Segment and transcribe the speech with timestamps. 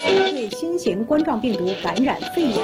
[0.00, 2.56] 对新型冠状病毒感染肺炎，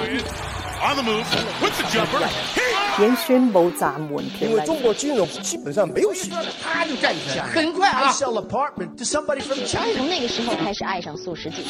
[2.99, 4.65] 原宣布暂缓因为。
[4.65, 6.31] 中国金融基本上没有戏，
[6.62, 9.92] 啪就站起来，很快啊！Sell apartment to somebody from China。
[9.94, 11.65] 从那个时候开始爱上素食锦。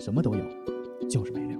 [0.00, 0.40] 什么都有，
[1.10, 1.57] 就是没料。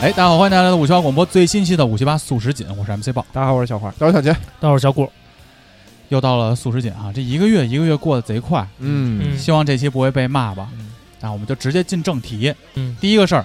[0.00, 3.26] 哎，大家好，欢迎大家来到五七八广播最新期的五七八素食锦，我是 MC 豹。
[3.32, 3.92] 大家好，我是小花。
[3.98, 5.10] 大伙小杰，我是小顾，
[6.08, 10.68] 又到了素食锦啊，这一个月一个月过得贼快，嗯希望这期不会被骂吧？
[10.78, 12.54] 嗯那我们就直接进正题。
[12.74, 13.44] 嗯第一个事儿，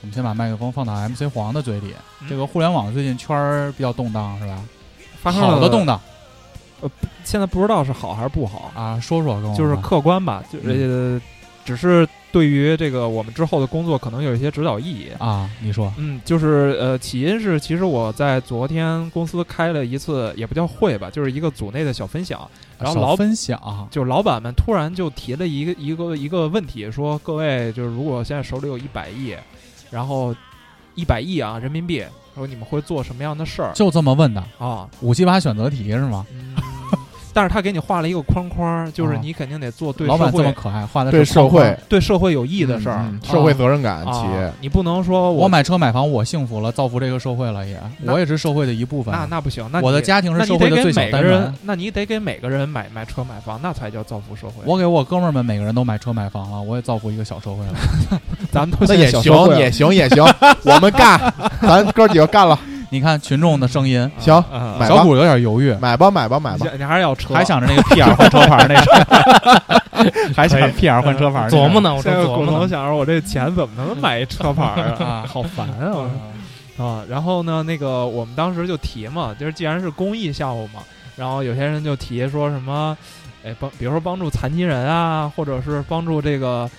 [0.00, 1.94] 我们先把麦克风放到 MC 黄的嘴里。
[2.20, 4.60] 嗯这个互联网最近圈儿比较动荡，是吧？
[5.22, 6.00] 发生好的动荡，
[6.80, 6.90] 呃
[7.22, 11.20] 现在不知道是好还是不好，啊，说说跟我就是客观吧，就是、呃
[11.64, 15.06] 只是对于这个我们之后的工作可能有一些指导意义。
[15.20, 29.36] 啊，你说嗯，就是呃，起因是其实我在昨天公司开了一次，也不叫会吧，就是一个组内的小分享，然后老分享就是老板们突然就提了一个一个一个问题，说各位就是如果现在手里有一百亿，
[29.92, 30.34] 然后
[30.96, 34.90] 一百亿啊人民币，说你们会做什么样的事儿就这么问的，啊？
[35.00, 36.26] 五七八选择题是吗？
[36.32, 36.56] 嗯，
[37.34, 41.78] 但是他给你画了一个框框，就是啊你肯定得做对老板社会这么可爱，画的对是框框社会。
[41.88, 43.00] 对社会有益的事儿。
[43.00, 44.52] 嗯，社会责任感，啊企业。
[44.60, 49.12] 你不能说我买车买房，我幸福了，造福这个社会了也，我也是社会的一部分。
[49.12, 54.62] 那那不行，那我的你家庭是社会的最小每个人单元。，那你得给每个人买买车买房，那才叫造福社会。
[54.64, 57.72] 我给我哥们儿们每个人都买车买房了，我也造福一个小社会了。
[58.52, 60.24] 咱们都那也行也行，也行，
[60.64, 61.20] 我们干，
[61.60, 62.56] 咱哥几个干了，
[62.94, 64.94] 你看群众的声音，行，啊买吧。
[64.94, 72.68] 小谷有点犹豫，买吧，买吧，买吧，你你还是要车，还想着那个 PR 换车牌那事， 还想 PR 换车牌琢磨呢，我正琢磨呢。
[72.68, 75.04] 想着我这钱怎么能买一车牌儿啊？
[75.04, 75.24] 啊。
[75.26, 75.90] 好烦啊！
[76.78, 76.84] 我。
[76.84, 80.80] 啊，然后呢，那个我们当时就提嘛，就是既然是公益项目嘛，
[81.16, 82.96] 然后有些人就提说什么，
[83.44, 86.70] 哎，帮，比如说帮助残疾人啊，或者是帮助这个，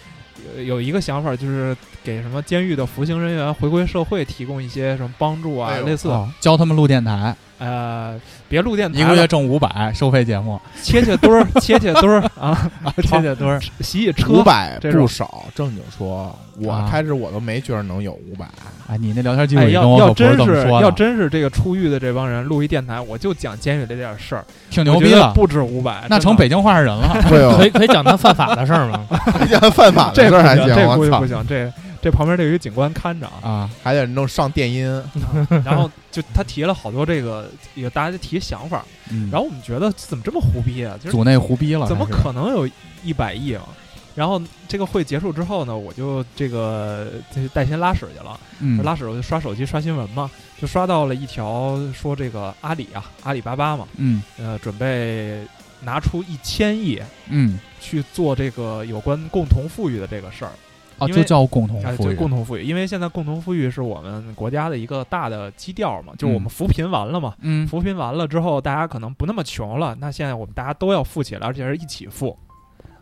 [0.58, 13.60] 有有一个想法就是给什么监狱的服刑人员回归社会提供一些什么帮助啊，哎类似哦教他们录电台，呃，别录电台一个月了，挣五百，收费节目， 切切墩儿， 切切墩儿啊，切切墩儿。
[13.80, 16.88] 洗洗车，五百不少，正经说，我啊。
[16.92, 18.46] 开始我都没觉得能有五百，
[18.88, 27.18] 哎，你那聊天记录哎，里跟要要我可不是真是这么说的，要真是这个出狱的这帮人录一电台，我就讲监狱里这点事儿，挺牛逼的，不止五百，那成北京话人了。
[27.58, 29.06] 可以可以讲他犯法的事儿吗？
[29.50, 31.72] 讲犯法的这事儿还行，这估计不，行，这
[32.06, 33.42] 这旁边这有一个警官看着啊。
[33.42, 34.86] 啊，还得弄上电音，
[35.66, 40.96] 然后就他提了好多这个，也大家提想法，嗯，然后我们觉得怎么这么胡逼啊？
[40.98, 42.70] 就是组内胡逼了，怎么可能有
[43.04, 43.64] 一百亿啊？
[44.14, 48.40] 然后这个会结束之后呢，我就这个这带薪拉屎去了。
[48.60, 50.30] 嗯拉屎我就刷手机刷新闻嘛，
[50.62, 55.40] 就刷到了一条说这个阿里啊，阿里巴巴嘛，嗯呃，准备
[55.82, 60.52] 拿出一千亿嗯去做这个有关共同富裕的这个事儿。
[60.98, 72.38] 啊，就叫共同哎，富裕，就共同富裕，因为现在共同富裕是我们国家的一个大的基调嘛，就是我们嗯扶贫完了嘛，嗯扶贫完了之后，大家可能不那么穷了，那现在我们大家都要富起来，而且是一起富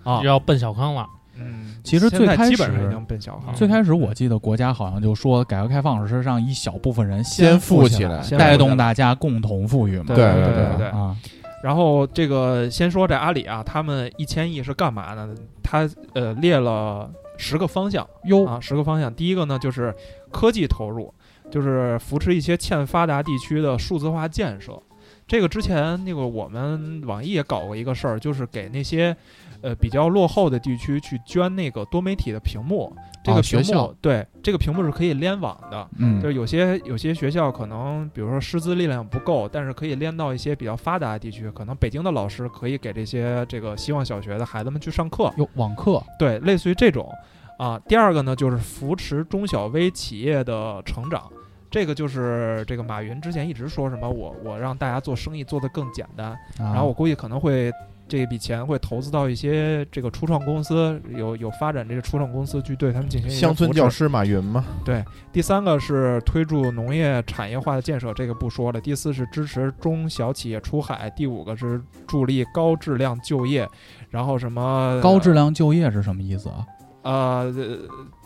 [0.03, 0.21] 啊。
[0.23, 1.05] 要奔小康了，
[1.37, 10.05] 嗯，其实最开始基本上已经奔小康，最开始我记得国家好像就说，改革开放是让一小部分人先富起来起来带动大家共同富裕嘛。
[10.07, 10.87] 对对对对对。
[10.87, 11.15] 啊，
[11.63, 15.29] 然后这个先说这阿里啊，他们一千亿是干嘛呢？
[15.61, 19.13] 他呃列了十个方向哟啊，十个方向。
[19.13, 19.93] 第一个呢就是
[20.31, 21.13] 科技投入，
[21.51, 24.81] 就是扶持一些欠发达地区的数字化建设。
[25.25, 29.15] 这个之前那个我们网易也搞过一个事儿，就是给那些
[29.63, 32.95] 呃比较落后的地区去捐那个多媒体的屏幕。
[33.23, 47.09] 这啊个屏幕、对这个屏幕是可以联网的，嗯就是有些有些学校可能，比如说师资力量不够，但是可以连到一些比较发达的地区，可能北京的老师可以给这些这个希望小学的孩子们去上课，有网课对，类似于这种
[47.57, 47.79] 啊。
[47.87, 51.31] 第二个呢，就是扶持中小微企业的成长。
[51.71, 57.71] 这个就是这个马云之前一直说什么我我让大家做生意做得更简单，然然后我估计可能会
[58.07, 64.65] 这笔钱会投资到一些这个初创公司，有有发展这个初创公司去对他们进行乡村教师马云吗？
[64.85, 68.79] 对，第三个是推助农业产业化的建设，这个不说了。
[68.79, 71.09] 第四是支持中小企业出海。
[71.11, 73.67] 第五个是助力高质量就业，
[74.09, 76.65] 然后什么高质量就业是什么意思啊？
[77.03, 77.77] 呃，呃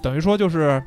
[0.01, 0.81] 等于说就是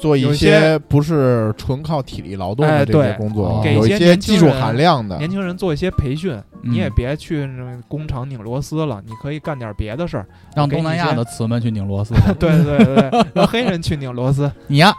[0.00, 5.18] 做一些不是纯靠体力劳动哎的这些工作，给一有一些技术含量的。
[5.18, 10.26] 年轻人做一些培训，你也嗯别去那工厂拧螺丝了，你可以干点别的事儿。
[10.56, 12.14] 让东南亚的词们去拧螺丝。
[12.40, 14.50] 对对对对，让黑人去拧螺丝。
[14.66, 14.92] 你呀，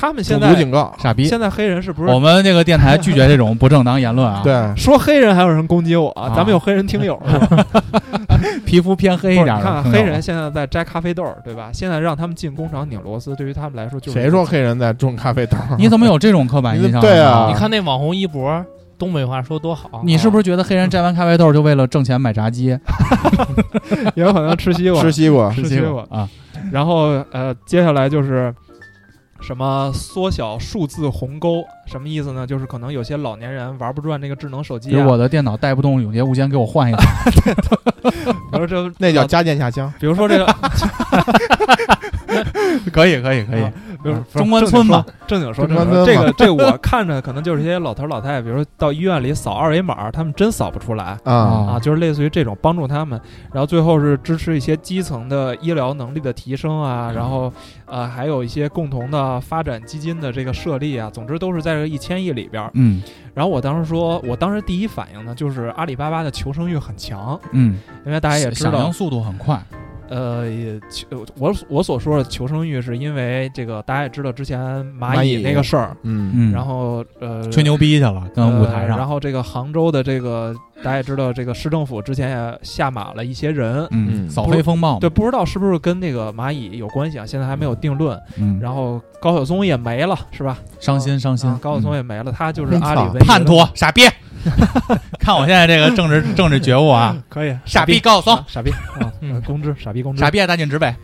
[0.00, 1.24] 他们现在警告，傻逼！
[1.24, 6.08] 现在黑人是不是我们这个电台拒绝这种不正当言论啊。，对，说黑人还有人攻击我？
[6.10, 7.66] 啊咱们有黑人听友是吧？
[8.64, 11.70] 皮肤偏黑一点看看黑人现在在摘咖啡豆儿，对吧？
[11.72, 15.56] 现在让他们进工厂拧螺丝，对于他们来说就是谁说黑人在种咖啡豆？
[15.76, 17.00] 你怎么有这种刻板 印象？
[17.00, 18.64] 对啊你看那网红一博，
[18.96, 20.02] 东北话说多好。
[20.04, 22.66] 你是不是觉得黑人摘完咖啡豆就为了挣钱买炸鸡、
[24.14, 25.00] 也有可能吃西瓜？
[25.02, 26.28] 吃西瓜，吃西瓜啊？
[26.70, 28.54] 然后呃，接下来就是
[29.40, 32.46] 什么缩小数字鸿沟，什么意思呢？
[32.46, 36.98] 就是可能有些老年人玩不转这个智能手机啊，比如我的电脑带不动永劫无间，给我换一个。
[38.52, 39.92] 比如这那叫家电下乡。
[39.98, 40.46] 比如说这个，
[42.92, 43.72] 可以，可以，可以啊。
[44.02, 45.74] 比如嗯中关村嘛，正经说这
[46.16, 51.18] 个这个我看着可能就是一些老头老太太，比如说到医院里扫二维码，他们真扫不出来。
[51.24, 51.32] 啊，
[51.74, 53.20] 啊，就是类似于这种帮助他们，
[53.52, 57.52] 然后最后是支持一些基层的医疗能力的提升啊，然后
[57.86, 62.70] 呃还有一些共同的发展基金的这个设立啊，总之都是在这一千亿里边。
[62.74, 63.02] 嗯
[63.34, 69.60] 然后我当时说，我当时第一反应呢就是阿里巴巴的求生欲很强，嗯，因为大家也知道响应，速度很快。
[70.08, 71.06] 呃，也求
[71.38, 74.60] 我我所说的求生欲是因为这个大家也知道之前
[74.98, 78.90] 蚂蚁那个事儿，嗯，嗯，然后呃吹牛逼去了，跟舞台上。
[78.90, 84.98] 呃然后这个杭州的这个大家也知道，这个市政府之前也下马了一些人，嗯，嗯扫黑风暴。
[84.98, 87.24] 对，不知道是不是跟那个蚂蚁有关系啊？
[87.24, 88.20] 现在还没有定论。
[88.38, 90.58] 嗯，然后高晓松也没了，是吧？
[90.80, 91.58] 伤心伤心啊。
[91.62, 94.02] 高晓松嗯也没了，他就是阿里唯一的叛徒，傻逼！
[95.18, 100.96] 看我现在这个政治 政治觉悟啊，可以，傻逼逼高晓松啊，傻逼啊，呃公知，傻逼公知，傻逼爱大禁止呗。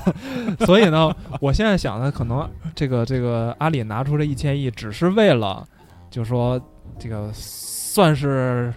[0.66, 5.64] 所以呢，我现在想的可能这个这个阿里拿出这一千亿，只是为了，
[6.10, 6.60] 就是说
[6.98, 8.72] 这个算是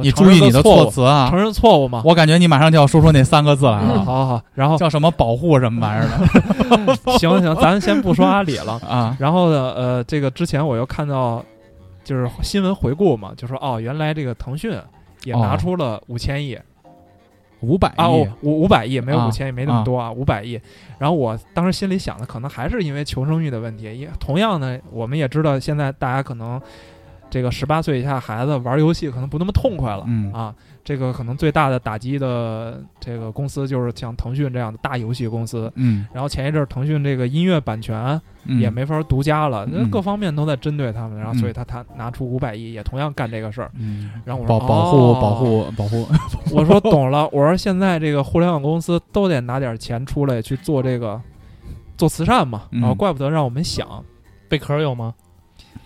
[0.00, 1.38] 你注意你的措，辞啊承！
[1.38, 2.02] 认错误嘛。
[2.04, 8.80] 我感觉你马上就要说出那三个字来好了，好好，然后叫什么保护什么玩意儿的行行，咱先不说阿里了。
[8.88, 9.14] 啊？
[9.20, 11.44] 然后呢，呃，这个之前我又看到，
[12.04, 14.72] 就是新闻回顾嘛，就说哦，原来这个腾讯
[15.24, 16.58] 也拿哦出了五千亿、
[17.60, 20.60] 五百啊，亿哦，五五百亿，没有啊五千亿，没那么多啊，五百亿。
[20.98, 23.84] 然后我当时心里想的，可能还是因为求生欲的问题。
[23.84, 26.60] 也同样呢，我们也知道，现在大家可能
[27.30, 35.72] 这个十八岁以下孩子玩游戏可能不那么痛快了，嗯啊，这个可能最大的打击的这个公司就是像腾讯这样的大游戏公司。
[35.76, 38.60] 嗯，然后前一阵儿腾讯这个音乐版权嗯。
[38.60, 39.90] 也没法独家了，那嗯。
[39.90, 41.38] 各方面都在针对他们，然后嗯。
[41.38, 43.70] 所以他他拿出五百亿，也同样干这个事儿。
[43.78, 46.08] 嗯，然后我说保保护哦保护保护，
[46.52, 51.20] 我说懂了，我说现在这个互联网公司都得拿点钱出来去做这个
[51.96, 52.80] 做慈善嘛，嗯。
[52.80, 53.86] 然后怪不得让我们想。
[54.48, 55.14] 贝壳有吗？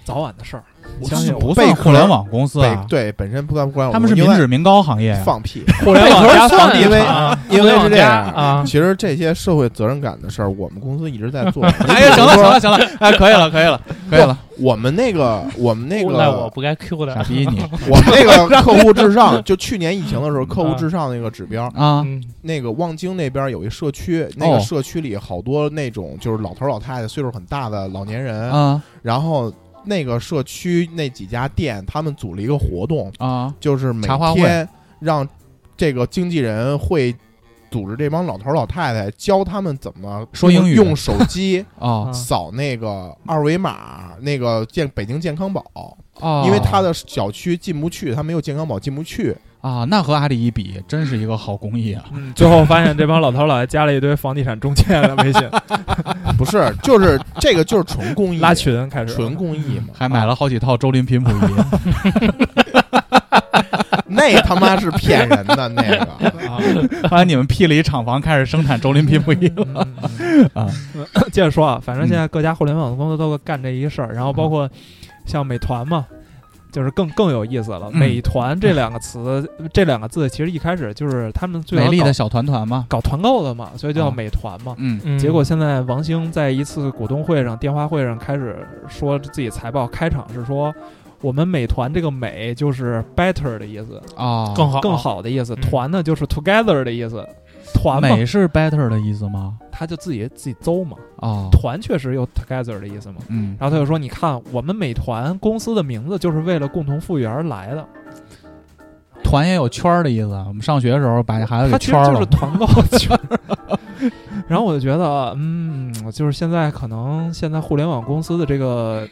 [0.04, 0.64] 早晚的事儿。
[1.00, 5.14] 我相信不算互联网公司北啊，对本身不算不管他们是民脂民膏行业。
[5.24, 11.64] 放屁，互联网 加房地因为产，因为是这样啊，其实这些社会责任感的事儿，我们公司一直在做。
[11.88, 17.22] 哎呀，行了行了行了，哎，可以了可以了可以了，我们那个我们那赖我个不该 Q 的傻。
[17.24, 17.60] 逼你
[17.90, 22.02] 我们那个客户至上，就去年疫情的时候，客户至上那个指标，啊！
[22.06, 29.52] 嗯，那个望京那边有一社区，那哦个社区里好多那种就是老头老太太，岁数很大的老年人，啊然后
[29.86, 33.54] 那个社区那几家店，他们组了一个活动，啊。
[33.58, 34.68] 就是每天
[35.00, 35.26] 让
[35.76, 37.14] 这个经纪人会
[37.70, 40.74] 组织这帮老头老太太，教他们怎么说英语。
[40.74, 42.12] 用用手机 啊。
[42.12, 45.64] 扫那个二维码，那个健北京健康宝，
[46.20, 46.44] 啊！
[46.44, 49.36] 因为他的小区进不去，他没有健康宝进不去。
[49.66, 52.04] 啊，那和阿里一比，真是一个好公益啊！
[52.14, 55.42] 嗯最后发现这帮老头老爷加了一堆房地产中介的微信
[56.38, 59.88] 不是，就是这个就是纯公益，拉群开始纯公益嘛。
[59.92, 61.54] 还买了好几套周林频谱仪，
[64.06, 65.98] 那他妈是骗人的那个。
[66.48, 66.62] 啊。
[67.10, 70.70] 后来你们辟了一厂房，开始生产周林频谱仪了嗯嗯啊！
[71.32, 74.70] 接着说啊，反正现在各家互联网公司都干这一事儿，然后包括
[75.24, 76.06] 像美团嘛，
[76.76, 77.88] 就是更更有意思了。
[77.90, 77.98] 嗯。
[77.98, 84.74] 美团这两个词， 这两个字其实一开始就是他们最早搞美丽的小团团嘛，搞团购的嘛，所以就叫啊美团嘛。
[84.76, 85.00] 嗯。
[85.02, 85.18] 嗯。
[85.18, 90.70] 结果现在王兴在一次股东会上、电话会上开始说自己财报开场是说，
[91.22, 95.54] 我们美团这个美就是 better 的意思，啊，更好更好的意思。
[95.54, 95.60] 嗯。
[95.62, 97.26] 团呢就是 together 的意思，
[97.74, 99.58] 团，美是 better 的意思吗？
[99.70, 100.96] 他就自己自己邹嘛。
[101.18, 103.16] 啊，团确实有 together 的意思嘛。
[103.28, 107.86] 嗯，然后他就说：“你看，我们美团公司的名字就是为了共同富裕而来的。
[109.22, 110.28] 团也有圈儿的意思。
[110.46, 112.26] 我们上学的时候把这孩子给圈儿了就是。
[112.26, 112.66] 团购
[112.98, 113.38] 圈儿。
[114.46, 119.08] 然后我就觉得，嗯，就是现在可能现在互联网公司的这个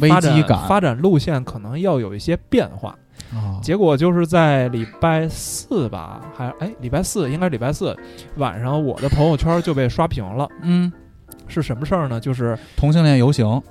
[0.00, 2.96] 危机感发展路线可能要有一些变化。
[3.34, 7.96] 啊，结果就是在礼拜四吧，还哎礼拜四应该是礼拜四
[8.36, 10.48] 晚上，我的朋友圈就被刷屏了。
[10.62, 10.92] 嗯，
[11.46, 12.18] 是什么事儿呢？
[12.18, 13.62] 就是同性恋游行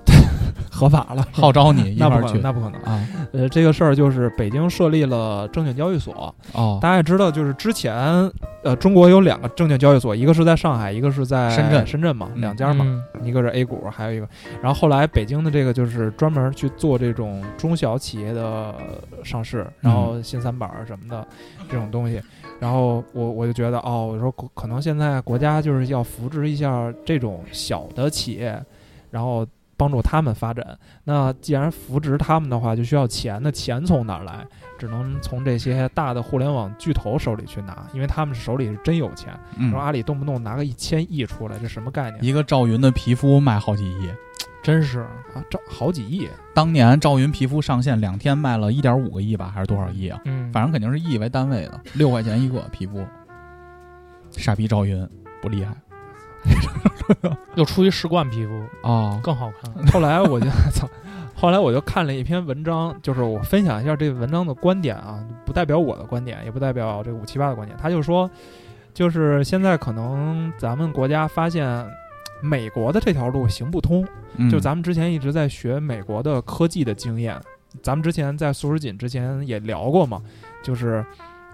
[0.72, 2.82] 合法了，号召你 一那不可能，块儿去那不可能。
[2.82, 3.08] 啊。
[3.34, 6.34] 呃，这个事儿就是北京设立了证券交易所。
[6.54, 7.96] 哦，大家也知道，就是之前
[8.63, 12.86] 呃，中国有两个证券交易所，一个是在上海，一个是在深圳深圳嘛，嗯两家嘛，
[13.20, 14.27] 嗯一个是 A 股，还有一个。
[14.62, 18.74] 然后后来北京的这个就是专门去做这种中小企业的
[19.24, 21.25] 上市，然后新三板儿什么的
[21.70, 22.22] 这种东西。
[22.60, 28.60] 然后我我就觉得哦，我说可可能现在国家就是要扶植一下这种小的企业，
[29.12, 29.46] 然后
[29.77, 30.77] 帮助他们发展。
[31.03, 34.46] 那既然扶植他们的话，就需要钱，那钱从哪儿来？
[34.77, 39.34] 只能从这些大的互联网巨头手里去拿，因为他们手里是真有钱。
[39.57, 42.24] 嗯说阿里动不动拿个一千亿出来，这什么概念？
[42.24, 44.10] 一个赵云的皮肤卖好几亿，
[44.62, 50.19] 真是啊，赵好几亿，当年赵云皮肤上线两天卖了一点五个亿吧，还是多少亿啊？
[50.25, 53.03] 嗯，反正肯定是亿为单位的，六块钱一个皮肤。
[54.31, 55.07] 傻逼赵云
[55.41, 55.74] 不厉害
[57.56, 59.88] 又出一试冠皮肤，啊，更好看。
[59.88, 60.88] 后来我就操，
[61.36, 67.77] 后来我就看了一篇文章，就是我分享一下这个文章的观点啊，不代表我的观点，也不代表这个五七八的观点。
[67.82, 68.29] 他就说，
[68.94, 71.86] 就是现在可能咱们国家发现
[72.41, 77.39] 美国的这条路行不通，嗯就咱们之前一直在学美国的科技的经验，
[77.82, 80.22] 咱们之前在素食锦之前也聊过嘛，
[80.63, 81.06] 就是。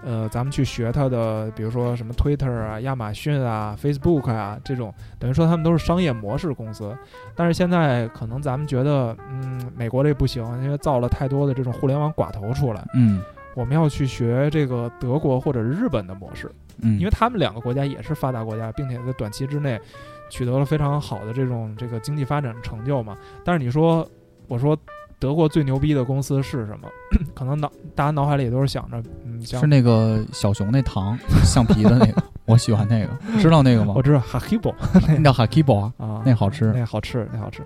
[0.04, 6.94] 呃，咱们去学它的，比如说什么 Twitter 啊、亚马逊啊、Facebook 啊这种，等于说他们都是商业模式公司。
[7.34, 13.22] 但是现在可能咱们觉得，嗯，美国这不行，因为造了太多的这种互联网寡头出来，嗯
[13.56, 16.50] 我们要去学这个德国或者日本的模式，
[16.82, 19.80] 嗯，因为他们两个国家也是发达国家，并且在短期之内
[20.28, 23.16] 取得了非常好的这种这个经济发展成就嘛。
[23.44, 24.04] 但是你说，
[24.48, 24.76] 我说
[25.24, 26.86] 德国最牛逼的公司是什么？
[27.34, 34.02] 可能脑大家脑海里都是想着，嗯，像是那个小熊那糖橡皮的那个， 我喜欢那个，知道那个吗我？
[34.02, 34.74] 知道 Hakibo，
[35.18, 36.70] 那叫 Hakibo 啊， 啊，那好吃。
[36.76, 37.62] 那好吃，那好吃，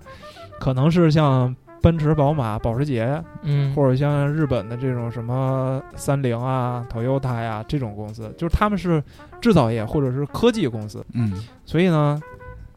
[0.60, 9.02] 可能是像奔驰、宝马、保时捷，嗯，或者像日本的这种什么三菱啊、Toyota 呀、这种公司，就是他们是
[9.40, 11.32] 制造业或者是科技公司，嗯，
[11.64, 12.22] 所以呢，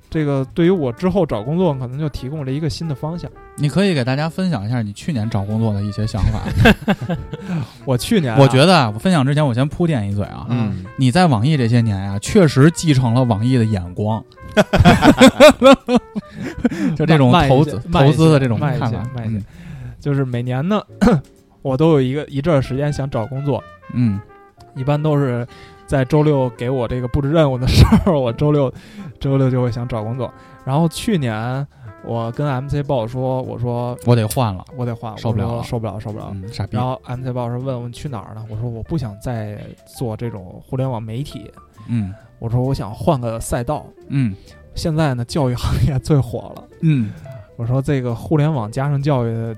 [0.09, 3.29] 这个对于我之后找工作可能就提供了一个新的方向。
[3.61, 6.41] 你可以给大家分享一下你去年找工作的一些想法。
[7.85, 14.23] 我去年、我觉得啊，我分享之前我先铺垫一嘴啊，嗯，你在网易这些年呀、确实继承了网易的眼光，
[16.97, 18.91] 就这种投资投资的这种看法，
[19.99, 20.81] 就是每年呢，
[21.61, 23.63] 我都有一个一阵儿时间想找工作，
[23.93, 24.19] 嗯
[24.75, 25.45] 一般都是
[25.85, 28.73] 在周六给我这个布置任务的时候，我周六
[29.19, 30.33] 周六就会想找工作。
[30.63, 31.67] 然后去年
[32.03, 36.31] 我跟 MC 报说，我说我得换了，我得换，受不了了受不了，受不了。
[36.33, 38.43] 嗯，傻逼然，后 MC 报说问问去哪儿呢？
[38.49, 41.51] 我说我不想再做这种互联网媒体，
[41.87, 43.85] 嗯我说我想换个赛道。
[44.07, 44.35] 嗯
[44.73, 46.63] 现在呢，教育行业最火了。
[46.81, 47.11] 嗯
[47.55, 49.55] 我说这个互联网加上教育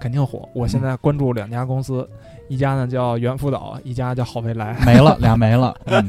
[0.00, 0.48] 肯定火。
[0.54, 2.08] 我现在关注两家公司，
[2.48, 4.76] 一家呢叫猿辅导，一家叫好未来。
[4.86, 6.08] 没了 俩没了，嗯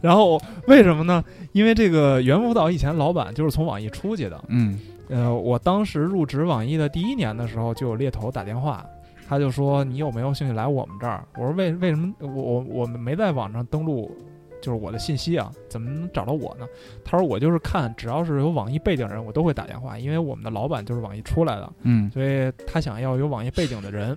[0.00, 1.24] 然后为什么呢？
[1.52, 4.40] 因为这个猿辅导以前老板就是从网易出去的。
[4.48, 4.78] 嗯
[5.10, 8.86] 呃，我当时入职网易的第一年的时候，就有猎头打电话，
[9.28, 11.26] 他就说你有没有兴趣来我们这儿？
[11.36, 14.16] 我说为为什么我我我们没在网上登录，
[14.62, 16.66] 就是我的信息啊，怎么能找到我呢？
[17.04, 24.16] 他说我就是看只要是有网易背景人，我都会打电话，因为我们的老板就是网易出来的，嗯所以他想要有网易背景的人。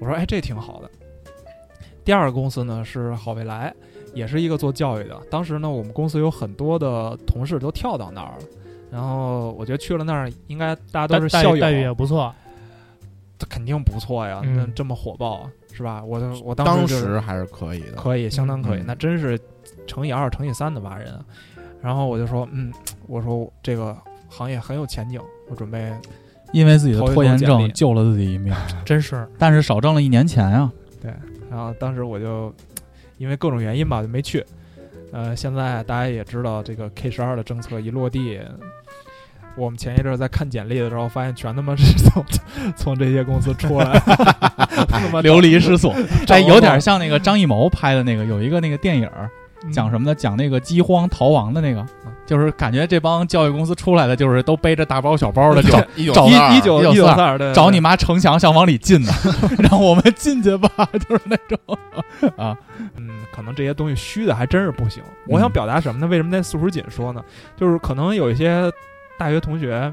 [0.00, 0.90] 我说哎，这挺好的。
[2.04, 3.74] 第二个公司呢是好未来，
[4.14, 5.20] 也是一个做教育的。
[5.30, 8.44] 当时呢，我们公司有很多的同事都跳到那儿了，
[8.90, 12.34] 然后我觉得去了那儿，应该大家都是校友，待待遇待遇也不错。
[13.38, 16.02] 这肯定不错呀，嗯那这么火爆是吧？
[16.04, 17.92] 我我当当时就是时还是可以的。
[17.92, 19.38] 可以，相当可以，嗯那真是
[19.86, 21.24] 乘以二、乘以三的挖人啊。
[21.80, 22.72] 然后我就说，嗯，
[23.06, 23.96] 我说这个
[24.28, 25.92] 行业很有前景，我准备
[26.52, 28.52] 因为自己的拖延症救了自己一命，
[28.84, 30.72] 真是， 但是少挣了一年钱啊。
[31.00, 31.12] 对
[31.48, 32.52] 然后当时我就
[33.18, 34.44] 因为各种原因吧，就没去。
[35.12, 38.38] 呃，现在大家也知道，这个 K 十二的政策一落地，
[39.56, 42.24] 我们前一阵儿在看简历的时候，发现全他妈是从
[42.76, 44.00] 从这些公司出来，
[45.22, 45.92] 流离失所。
[45.92, 49.37] 哎，找工作有点像那个张艺谋拍的那个，有一个那个电影儿嗯
[49.72, 50.14] 讲什么呢？
[50.14, 51.84] 讲那个饥荒逃亡的那个，
[52.24, 59.12] 就是感觉这帮教育公司出来的，就是都背着大包小包的，就找一九一九一九四二找你妈城墙想往里进呢，
[59.58, 60.70] 让我们进去吧，
[61.08, 61.58] 就是那种
[62.36, 62.56] 啊，
[62.96, 65.02] 嗯，可能这些东西虚的还真是不行。
[65.26, 66.06] 我想表达什么呢？
[66.06, 67.22] 为什么在素食锦说呢？
[67.56, 68.70] 就是可能有一些
[69.18, 69.92] 大学同学，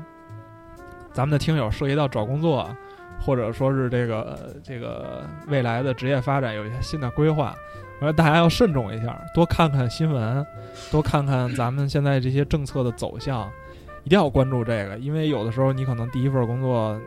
[1.12, 2.70] 咱们的听友涉及到找工作，
[3.20, 7.56] 或者说是这个呃这个未来的职业发展有一些新的规划，
[8.00, 10.46] 我说大家要慎重一下，多看看新闻，
[10.92, 13.50] 多看看咱们现在这些政策的走向，
[14.04, 17.00] 一定要关注这个，因为有的时候你可能第一份工作。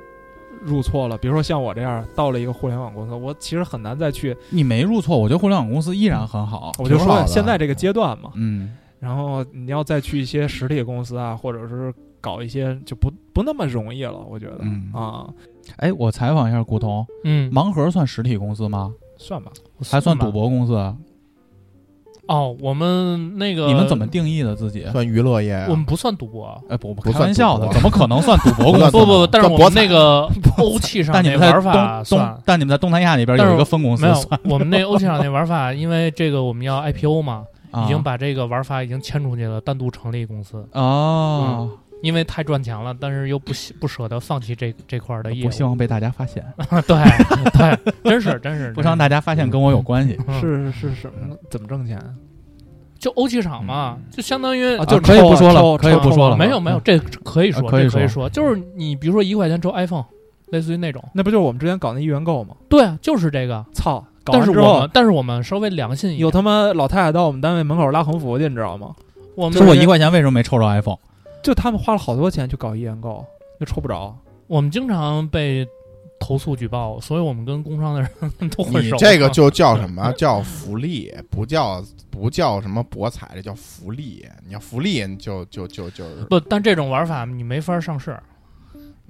[0.64, 6.73] 入错了，比如说像我这样到了一个互联网公司，我其实很难再去你没入错，我觉得互联网公司依然很好。
[6.80, 15.28] 我就说现在这个阶段嘛，嗯，然后你要再去一些实体公司啊，或者是搞一些就不不那么容易了，我觉得、嗯啊，
[15.76, 18.92] 哎，我采访一下古潼，嗯，盲盒算实体公司吗？
[19.19, 19.53] 算吧，
[19.91, 20.75] 还算赌博公司？
[20.75, 20.97] 啊？
[22.29, 24.85] 哦，我们那个你们怎么定义的自己？
[24.93, 25.67] 算娱乐业啊？
[25.71, 28.91] 我们不算赌博，哎，不不，开玩笑的，怎么可能算赌博公司？
[28.91, 32.35] 不不不不，但是我们那个欧气上那但你们在玩法东算。
[32.35, 37.85] 东，但你们在东南亚那边有一个分公司没有，我们那欧气上那玩法，因为这个我们要 IPO 嘛，啊。
[37.85, 41.71] 已经把这个玩法已经迁出去了，单独成立公司，哦，
[42.02, 45.47] 因为太赚钱了，但是又不不舍得放弃这这块儿的业务。
[45.47, 46.45] 不希望被大家发现，
[46.87, 46.97] 对
[47.52, 50.19] 对，真是 真是，不让大家发现跟我有关系。
[50.40, 51.37] 是是是什么？
[51.50, 51.99] 怎么挣钱？
[52.99, 60.05] 就欧气场嘛，就相当于啊，就啊可以不说了可以不说了没有没有，这可以说，啊可以可以说，就是你比如说一块钱抽 iPhone，
[60.50, 62.57] 类似于那种，那不就是我们之前搞那一元购吗？
[62.69, 63.64] 对啊，就是这个。
[63.73, 64.05] 操！
[64.25, 68.95] 搞但是我们但是我们稍微良心一点，有他妈老太太到我们单位门口拉横幅去，你知道吗？
[69.37, 70.99] 我们说我一块钱为什么没抽着 iPhone？
[71.49, 73.25] 就他们花了好多钱去搞一元购，
[73.59, 74.14] 就抽不着。
[74.47, 75.67] 我们经常被
[76.21, 78.93] 投诉举报，所以我们跟工商的人都混熟。
[78.97, 80.12] 你这个就叫什么？
[80.12, 84.26] 叫福利，不叫不叫什么博彩，这叫福利。
[84.47, 88.15] 你要福利，你就就就就是不，但这种玩法你没法上市，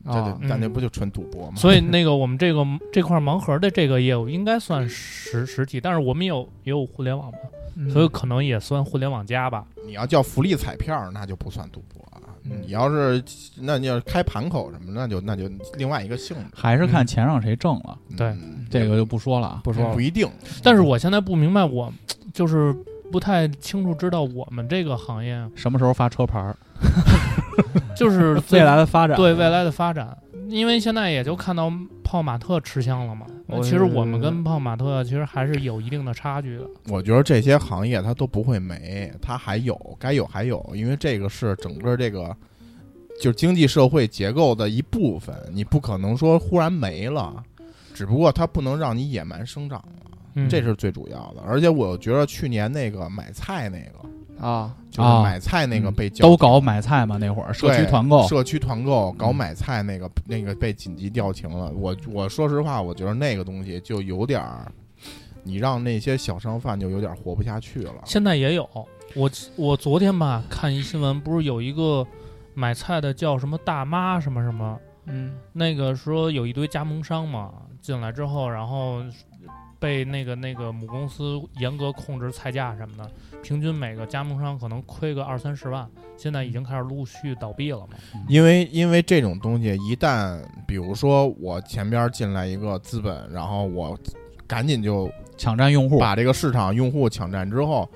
[0.05, 1.57] 这就啊咱这不就纯赌博吗？
[1.57, 7.39] 所以那个我们这个这块盲盒的这个业务应该算实实体，但是我们有也有互联网嘛，
[7.75, 9.67] 嗯所以可能也算互联网加吧。
[9.85, 12.05] 你要叫福利彩票，那就不算赌博。
[12.51, 13.23] 嗯你要是
[13.57, 16.45] 那你要是开盘口什么，那就那就另外一个性质。
[16.55, 19.61] 还是看钱让谁挣了，对嗯这个就不说了啊。
[19.65, 20.29] 不说了不一定。
[20.63, 21.93] 但是我现在不明白，我
[22.33, 22.75] 就是
[23.11, 26.57] 不太清楚知道我们这个行业什么时候发车牌儿？
[27.97, 30.17] 就是 未来的发展，对未来的发展，
[30.49, 31.71] 因为现在也就看到
[32.03, 33.27] 泡玛特吃香了嘛。
[33.63, 36.67] 其实我们跟泡玛特其实还是有一定的差距的。
[36.89, 42.37] 我觉得这些行业它都不会没，它还有，该有还有，因为这个是整个这个
[43.21, 47.43] 就是经济社会结构的一部分，你不可能说忽然没了，
[47.95, 51.41] 只不过它不能让你野蛮生长了，嗯，这是最主要的。
[51.47, 54.09] 而且我觉得去年那个买菜那个，
[54.41, 61.71] 啊，就是啊买菜那个嗯被都搞买菜嘛，那会儿社区团购，社区团购搞嗯买菜那个那个被紧急调停了。
[61.73, 64.71] 我我说实话，我觉得那个东西就有点儿，
[65.43, 67.95] 你让那些小商贩就有点活不下去了。
[68.05, 68.69] 现在也有。
[69.15, 72.07] 我我昨天吧看一新闻，不是有一个
[72.53, 79.03] 买菜的叫什么大妈什么什么，嗯，那个说有一堆加盟商嘛进来之后，然后
[79.79, 83.11] 被那个那个母公司严格控制菜价什么的，
[83.43, 87.97] 平均每个加盟商可能亏个二三十万，现在已经开始陆续倒闭了嘛。
[88.29, 93.97] 因为因为这种东西，一旦比如说我前边进来一个资本，然后我
[94.47, 97.89] 赶紧就抢占用户，把这个市场用户抢占之后，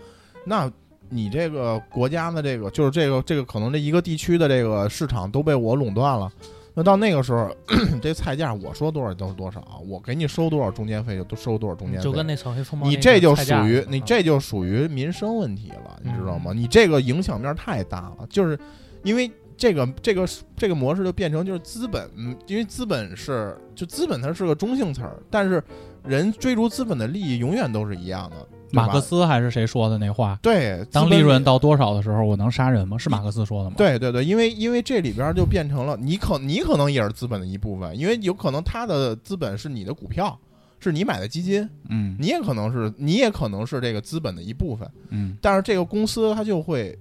[0.46, 0.70] 那
[1.08, 6.30] 你这个国家的这个就是这个这个可能这一个地区的这个市场都被我垄断了。
[6.74, 7.54] 那到那个时候，
[8.00, 12.04] 这菜价我说多少都是多少，我给你收多少中间费就都收多少中间费。
[12.04, 16.52] 就跟那扫黑风暴那个你这就属于你这就属于民生问题了，你知道吗？
[16.52, 18.58] 嗯你这个影响面太大了，就是
[19.02, 25.62] 因为这个这个这个模式就变成就是资本，嗯因为资本是就资本它是个中性词儿，但是
[26.04, 28.36] 人追逐资本的利益永远都是一样的。
[28.72, 30.38] 马克思还是谁说的那话？
[30.42, 32.96] 对，当利润到多少的时候，我能杀人吗？
[32.98, 40.38] 是马克思说的吗？，对对对，因为因为这里边就变成了你可你可能也是资本的一部分，因为有可能他的资本是你的股票，
[40.80, 44.88] 是你买的基金，嗯你也可能是你也可能是这个资本的一部分。
[45.10, 46.98] 嗯，但是这个公司它就会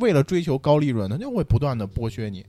[0.00, 2.44] 为了追求高利润，它就会不断的剥削你。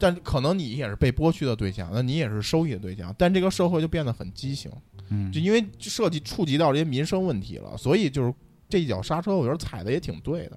[0.00, 3.14] 但可能你也是被剥削的对象，那你也是收益的对象。
[3.18, 4.70] 但这个社会就变得很畸形，
[5.10, 8.32] 嗯就因为涉及触及到这些民生问题了，所以就是
[8.68, 10.56] 这一脚刹车，我觉得踩的也挺对的，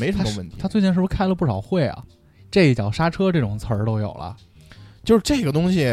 [0.00, 0.56] 没什么问题。
[0.58, 2.02] 他最近是不是开了不少会啊？
[2.50, 4.34] 这一脚刹车这种词儿都有了。
[5.02, 5.86] 就是这个东西，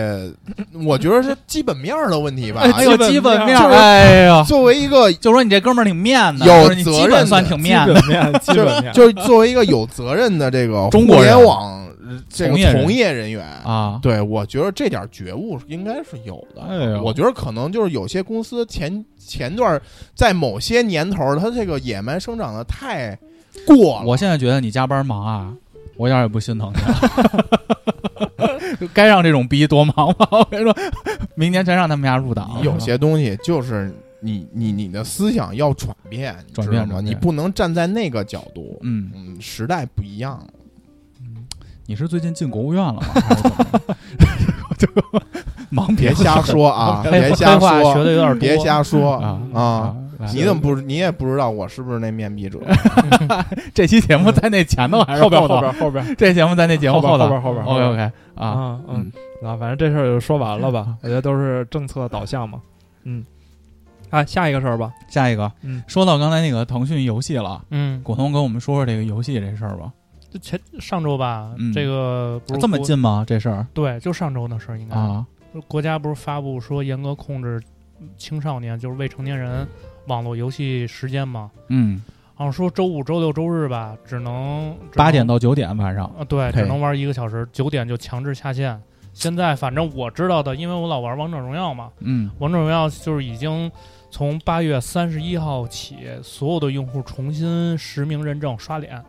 [0.85, 2.59] 我觉得是基本面儿的问题吧。
[2.61, 7.93] 哎呦，基本面儿，就是哎呀，作为一个就说你这哥们儿挺面的，有责任算挺面的。
[7.93, 11.86] 本面，基就本面， 就是作为一个有责任的这个互中国联网呃
[12.29, 16.61] 这个从业人员啊对我觉得这点觉悟应该是有的。
[16.61, 19.81] 哎我觉得可能就是有些公司前前段儿
[20.13, 23.17] 在某些年头儿，它这个野蛮生长的太
[23.65, 24.05] 过了。
[24.05, 25.53] 我现在觉得你加班忙啊，
[25.95, 26.79] 我一点也不心疼你。
[28.93, 30.27] 该让这种逼多忙吧！
[30.31, 30.75] 我跟你说，
[31.35, 32.61] 明年全让他们家入党。
[32.63, 36.85] 有些东西就是你你你的思想要转变，你转知道吗？
[36.85, 38.77] 变转变你不能站在那个角度。
[38.83, 40.47] 嗯，嗯，时代不一样了。
[41.87, 43.01] 你是最近进国务院了吗？
[43.13, 43.65] 还是怎么
[44.77, 44.87] 着 就
[45.69, 47.01] 忙别瞎说啊！
[47.03, 49.13] 黑别瞎黑话说，学的有点多，别瞎说
[49.53, 49.95] 啊
[50.33, 50.75] 你怎么不？
[50.81, 52.59] 你也不知道我是不是那面壁者？
[53.73, 59.11] 这期节目在那前头还是后边头后边后边这节目在那节目后边头后边后边 OK OK 啊，啊嗯
[59.43, 62.59] 啊，反正这事儿就说完了吧， 我觉得都是政策导向嘛。
[63.03, 63.23] 嗯，
[64.09, 64.91] 啊，下一个事儿吧。
[65.07, 69.91] 下一个，嗯说到刚才那个腾讯游戏了，嗯，果彤跟我们说说这个游戏这事儿吧。
[70.37, 72.85] 就前上周吧，嗯这个不是这么国？
[72.85, 73.23] 近吗？
[73.27, 74.95] 这事儿对，就上周的事儿，应该。
[74.95, 75.25] 啊？
[75.67, 77.59] 国家不是发布说严格控制
[78.17, 79.67] 青少年，就是未成年人
[80.05, 81.49] 网络游戏时间吗？
[81.69, 82.01] 嗯，
[82.35, 86.05] 好像说周五、周六、周日吧，只能八点到到九点晚上。
[86.05, 88.79] 啊，对，只能玩一个小时，九点就强制下线。
[89.13, 93.71] 现在反正我知道的，因为我老玩王者荣耀嘛，嗯，王者荣耀就是已经
[94.11, 99.03] 从八月三十一号起，所有的用户重新实名认证刷脸。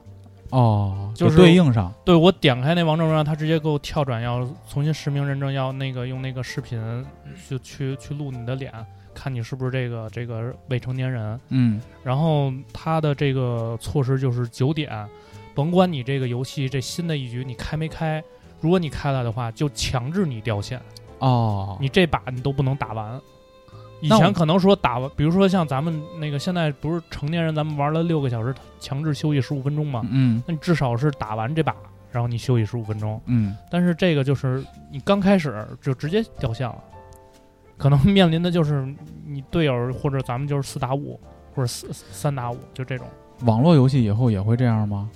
[0.51, 1.93] 哦，就是对应上。
[2.05, 6.81] 对我点开那王者荣耀，它直接给我跳转，要重新实名认证，要那个用那个视频
[7.49, 8.73] 就去去录你的脸，
[9.15, 11.39] 看你是不是这个这个未成年人。
[11.51, 15.07] 嗯然后它的这个措施就是九点，
[15.55, 18.23] 甭管你这个游戏这新的一局你开没开，
[18.61, 20.81] 如果你开了的话，就强制你掉线，
[21.19, 23.21] 哦，你这把你都不能打完。
[24.01, 31.75] 以前可能说打完，比如说像咱们那个现在不是成年人，咱们玩了六个小时，强制休息十五分钟嘛，嗯那你至少是打完这把，
[32.13, 33.21] 然后你休息十五分钟。
[33.27, 36.79] 嗯但是这个就是你刚开始就直接掉线了，
[37.77, 38.87] 可能面临的就是
[39.27, 41.19] 你队友或者咱们就是四打五
[41.55, 43.07] 或者四三打五，就这种。
[43.45, 45.09] 网络游戏以后也会这样吗？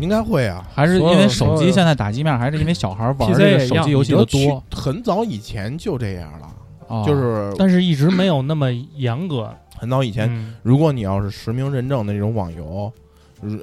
[0.00, 3.34] 应该会啊，还是因为手机现在打击面，还是因为小孩玩
[3.66, 4.62] 手机游戏的多？
[4.70, 6.48] 很早以前就这样了，
[6.88, 9.54] 哦就是但是一直没有那么严格。
[9.78, 12.92] 很早以前，嗯如果你要是实名认证的那种网游，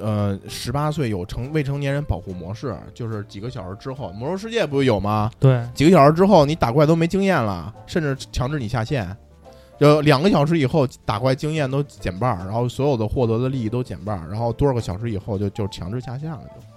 [0.00, 5.30] 呃，十八岁有成未成年人保护模式，就是几个小时之后，魔兽世界不是有吗？
[5.38, 9.14] 对，几个小时之后你打怪都没经验了，甚至强制你下线。
[9.78, 16.75] 就两个小时以后打怪经验都减半，然后所有的获得的利益都减半，然后多少个小时以后就就强制下线了就。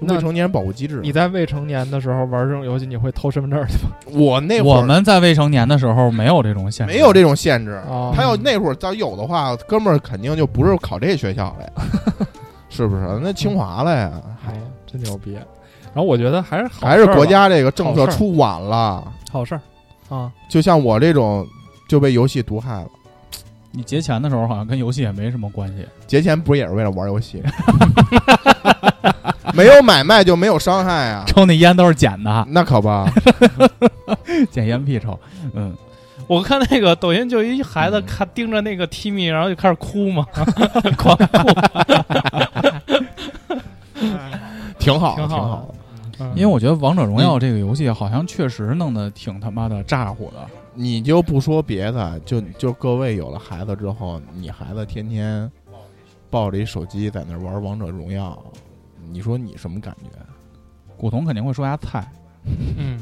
[0.00, 3.90] 未成年人保护机制，你在未成年的时候玩这种游戏，你会偷身份证去吗？
[4.18, 7.80] 我那会儿我们在未成年的时候没有这种限制，没有这种限制。
[7.88, 11.70] 哦他要那会儿要有的话，哥们儿肯定就不是考这学校了呀，
[12.70, 13.20] 是不是？
[13.22, 14.10] 那清华了呀，
[14.48, 15.34] 哎呀，真牛逼！
[15.92, 19.12] 然后我觉得还是好还是国家这个政策出晚了。
[19.30, 19.60] 好事儿
[20.08, 20.30] 啊。
[20.48, 21.46] 就像我这种
[21.88, 22.88] 就被游戏毒害了。
[23.72, 25.86] 你节前的时候好像跟游戏也没什么关系。
[26.06, 27.42] 节前不是也是为了玩游戏？
[29.60, 31.22] 没有买卖就没有伤害啊！
[31.28, 32.88] 抽那烟都是捡的，那可不，
[34.50, 35.18] 捡烟屁抽。
[35.52, 35.76] 嗯，
[36.26, 40.26] 我看那个抖音就一孩子看盯着那个 Timmy，然后就开始哭嘛，
[40.96, 41.26] 狂哭。
[44.78, 45.68] 挺好，挺好挺好。
[45.74, 45.76] 嗯
[46.34, 50.46] 因为我觉得王者荣耀这个游戏好像确实弄得挺他妈的咋呼的。
[50.74, 55.50] 你就不说别的，就就各位有了孩子之后，你孩子天天
[56.30, 58.38] 抱着一手机在那玩王者荣耀，
[59.10, 60.10] 你说你什么感觉？
[60.96, 62.06] 古潼肯定会说下菜，
[62.76, 62.98] 嗯，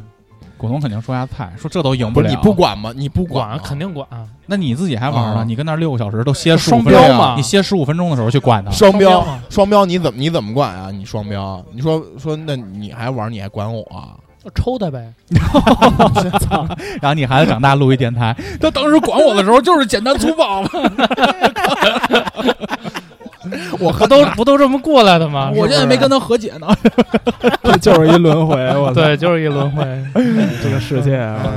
[0.57, 2.13] 古潼肯定说下菜，说这都赢了。
[2.13, 2.93] 不了你不管吗？
[2.95, 4.07] 你不管吗肯定管，
[4.47, 5.41] 那你自己还玩呢？
[5.41, 10.91] 啊你跟那儿六个小时都歇十五双分钟标嘛你歇十五分钟的时候去管他，双标双标嘛，双标你怎么你怎么管啊？
[10.91, 14.15] 你双标，你说说那你还玩你还管我啊？
[14.55, 15.13] 抽他呗。
[17.03, 20.71] 然后你孩子长大录一电台，他当时管我的时候就是简单粗暴嘛。
[23.81, 25.51] 我不都 不都这么过来的吗？
[25.55, 26.67] 我现在没跟他和解呢。
[27.65, 29.85] 这就是一轮回，我对，就是一轮回。
[30.63, 31.51] 这个世界，我操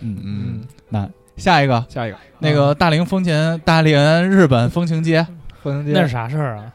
[0.00, 5.26] 嗯，嗯，那下一个下一个那个大龄风情，大连日本风情街
[5.62, 6.72] 风情街，那是啥事儿啊？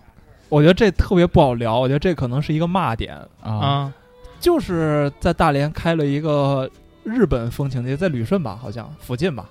[0.50, 3.94] 我觉得这特别不好聊，我觉得这可能是一个骂点，啊，啊，
[4.40, 6.68] 就是在大连开了一个
[7.04, 9.46] 日本风情街，在旅顺吧，好像附近吧，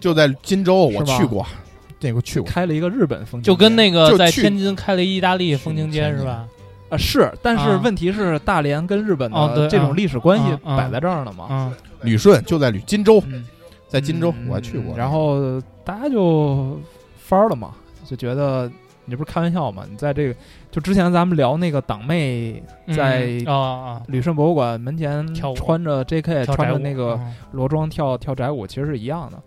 [0.00, 1.46] 就在荆州，是吧我去过，
[2.04, 2.48] 这个去过。
[2.48, 6.46] 开了一个日本风情街，就跟那个就在天津开了意大利风情街是吧？
[6.90, 11.46] 啊，啊是，但是啊问题是大连跟日本的这种历史关系摆在这儿了嘛。
[11.50, 13.46] 嗯旅顺就在旅金州，嗯，
[13.88, 14.94] 在金州嗯我还去过。
[14.94, 16.78] 然后大家就
[17.16, 17.70] 翻了嘛，
[18.04, 18.70] 就觉得
[19.06, 19.84] 你不是开玩笑嘛？
[19.90, 20.34] 你在这个
[20.70, 22.62] 就之前咱们聊那个党妹
[22.94, 26.44] 在嗯啊啊旅顺博物馆门前穿着 J.K.
[26.44, 29.42] 穿着那个嗯裸装跳跳宅舞，其实是一样的。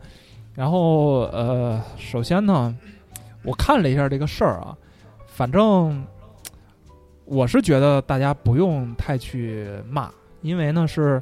[0.58, 2.76] 然后呃，首先呢，
[3.44, 4.76] 我看了一下这个事儿啊，
[5.28, 6.04] 反正
[7.26, 10.10] 我是觉得大家不用太去骂，
[10.42, 11.22] 因为呢是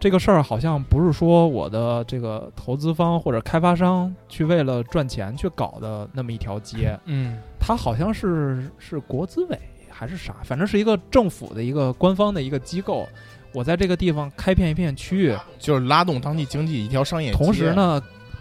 [0.00, 9.58] 这个事儿好像不是说我的这个投资方或者开发商去为了赚钱去搞的那么一条街，嗯它好像是是国资委
[9.90, 13.06] 还是啥，反正是一个政府的一个官方的一个机构。
[13.52, 17.36] 我在这个地方开片一片区域，就是拉动当地经济一条商业街。
[17.36, 18.00] 同时，呢，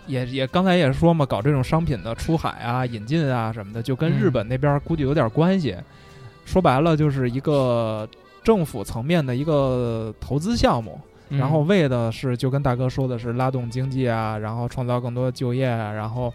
[0.10, 5.78] 也也刚才也说嘛，搞这种商品的出海啊、引进啊什么的，就跟日本那边估计有点关系。
[6.46, 8.10] 说白了，就是一个
[8.44, 16.34] 政府层面的一个投资项目，嗯然后为的是就跟大哥说的是拉动经济啊，然后创造更多的就业啊，然后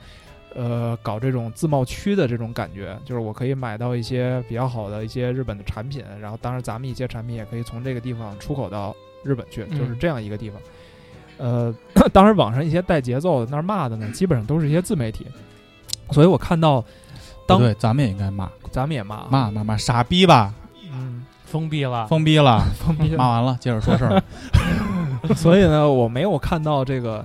[0.54, 10.60] 呃搞这种自贸区的这种感觉，就是我可以买到一些比较好的一些日本的产品，然后当然咱们一些产品也可以从这个地方出口到日本去，嗯就是这样一个地方。
[11.38, 11.74] 呃，
[12.12, 15.26] 当然网上一些带节奏的那儿骂的呢，基本上都是一些自媒体，
[16.10, 16.84] 所以我看到
[17.46, 18.48] 当对，咱们也应该骂。
[18.70, 20.52] 咱们也骂，骂骂骂，傻逼吧，
[20.92, 24.22] 嗯，封闭了，封闭了， 封闭骂完了，接着说事儿。
[25.36, 27.24] 所以呢，我没有看到这个，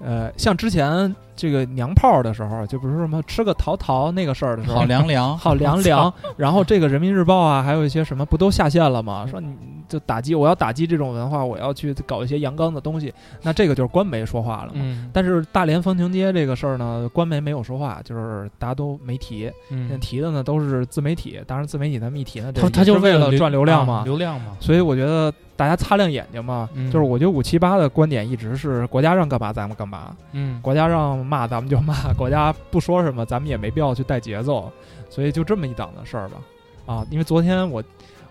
[0.00, 9.26] 呃，像之前这个娘炮的时候，就比如说什么吃个桃桃那个事儿的时候，好凉凉， 好凉凉， 然后这个人民日报啊，还有一些什么不都下线了吗？
[9.30, 9.54] 说你
[9.88, 14.72] 就打击，我要打击这种文化，我要去搞一些阳刚的东西，那这个就是官媒说话了嘛。
[14.76, 15.10] 嗯。
[15.12, 23.96] 但是大连风情街这个事儿呢，官媒没有说话，就是大家都没提，嗯，提的呢都是自媒体，当然自媒体他们一提呢，这他他就为了赚流量嘛。
[23.96, 26.90] 啊，流量嘛，所以我觉得大家擦亮眼睛嘛，嗯。
[26.90, 30.58] 就是我觉得五七八的观点一直是国家让干嘛咱们干嘛，嗯。
[30.62, 34.70] 国家让骂咱们就骂，国家不说什么咱们也没必要去带节奏，
[35.08, 36.36] 所以就这么一档子事儿吧。
[36.84, 37.82] 啊，因为昨天我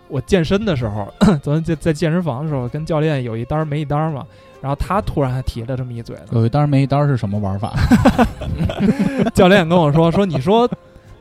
[0.08, 4.26] 我健身的时候， 昨天在在健身房的时候跟教练有一单儿没一单儿嘛，
[4.62, 7.74] 然后他突然还提了这么一嘴，有一单没一单是什么玩法？
[9.34, 10.70] 教练跟我说说你说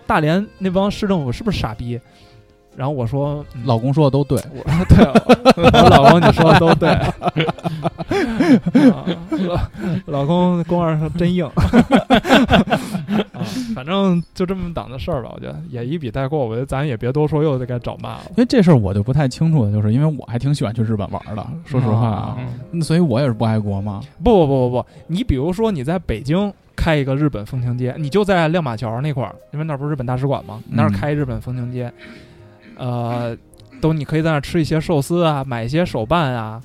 [0.06, 2.00] 大连那帮市政府是不是傻逼？
[2.76, 3.62] 然后我说、嗯。
[3.66, 5.04] 老公说的都对，我说 对，
[5.82, 6.88] 我老公你说的都对，
[8.90, 9.04] 啊
[10.06, 11.52] 老老公公二说真硬， 啊，
[13.74, 18.22] 反正就这么档子事儿吧，我觉得也一笔带过，我觉得咱也别多说，又得该找骂了。
[18.30, 22.36] 因为这事儿我就不太清楚了，就是因为我还挺喜欢去日本玩的，说实话啊，
[22.82, 24.00] 所以我也是不爱国嘛。
[24.24, 30.60] 不不不不不，你比如说你在北京开一个日本风情街，你就在亮马桥那块儿，因为那儿不是日本大使馆吗？
[30.70, 30.92] 那儿嗯。
[30.92, 31.92] 开日本风情街，
[32.80, 33.36] 呃，
[33.80, 36.60] 都你可以在那儿吃一些寿司啊，买一些手办啊，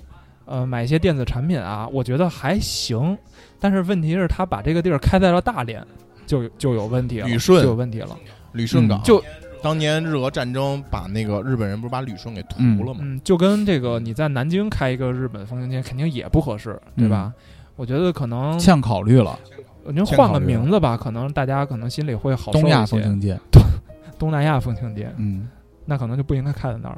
[0.46, 3.18] 呃，买一些电子产品啊，我觉得还行。
[3.60, 5.86] 但是问题是，他把这个地儿开在了大连，
[6.26, 7.62] 就就有问题了，旅顺。
[7.62, 8.16] 就有问题了。
[8.54, 9.00] 旅顺港。
[9.00, 9.24] 嗯就
[9.62, 13.00] 当年日俄战争把那个日本人不是把旅顺给屠了吗？
[13.02, 17.34] 嗯，就跟这个你在南京开一个日本风情街，肯定也不合适，对吧？
[17.76, 19.40] 我觉得可能，欠考虑了，
[19.84, 23.40] 我觉得换个名字吧，可能大家可能心里会好受东亚一些风情街，
[24.20, 25.50] 东南亚风情街，嗯，
[25.86, 26.98] 那可能就不应该开在那儿。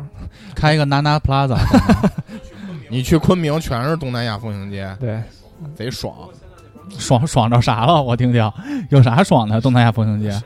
[0.55, 1.57] 开一个 Nana Plaza，
[2.89, 5.21] 你去昆明全是东南亚风情街，对，
[5.75, 6.13] 贼爽，
[6.89, 8.01] 爽爽着啥了？
[8.01, 8.51] 我听听，
[8.89, 9.59] 有啥爽的？
[9.61, 10.41] 东南亚风情街，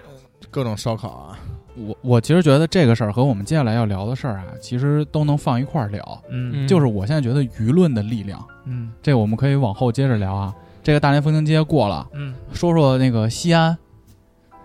[0.50, 1.40] 各种烧烤啊。
[1.76, 6.22] 我我其实觉得这个事儿和我们接下来要聊的事儿啊，其实都能放一块儿聊。
[6.30, 10.54] 嗯嗯就是我现在觉得舆论的力量，嗯这个我们可以往后接着聊啊。
[10.84, 13.78] 这个大连风情街过了，嗯，说说那个西安，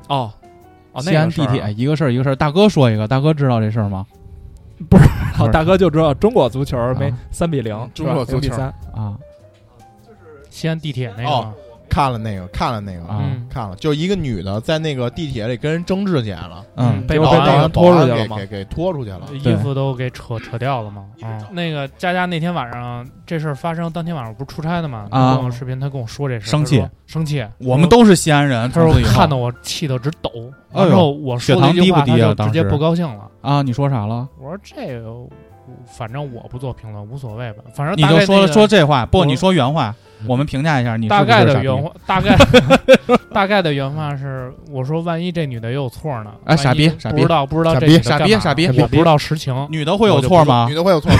[0.09, 0.33] 哦
[0.97, 2.35] 哦，西安地铁、那个啊一个事儿一个事儿。
[2.37, 4.07] 大哥说一个，大哥知道这事儿吗？
[4.89, 5.05] 不是，
[5.53, 7.19] 大哥就知道中国足球没啊。
[7.31, 9.03] 三比零，中国足球是吧？0比三。
[9.05, 9.17] 啊，
[10.51, 11.53] 西安地铁那个
[11.97, 19.23] 看了那个，看了那个，啊嗯看了，就一个女的在那个地铁里跟人争执起来了，嗯，被被保安拖出去了吗给给给拖出去了。
[19.33, 21.07] 衣服都给扯扯掉了嘛。
[21.23, 27.43] 啊，那个佳佳那天晚上这事儿发生当天晚上我不是出差的嘛，啊他跟我视频，他跟我说这事儿，生气他说生气。
[27.61, 30.31] 我们都是西安人，他说从此以后看得我气得直抖，
[30.75, 33.31] 哎呦然后我说了一句话，血糖低不低啊他就直接当时不高兴了。
[33.41, 34.29] 啊，你说啥了？
[34.39, 35.27] 我说这个，
[35.87, 37.63] 反正我不做评论，无所谓吧。
[37.73, 39.95] 反正你就说说这话，不，我你说原话，
[40.27, 42.37] 我们评价一下，你大概的原话， 大概
[43.33, 46.31] 大概的原话是，我说万一这女的也有错呢？
[46.45, 50.75] 哎傻逼傻逼不知道不知道傻逼傻逼傻逼我不知道实情，女的会有错吗女？
[50.75, 51.19] 的会有错吗？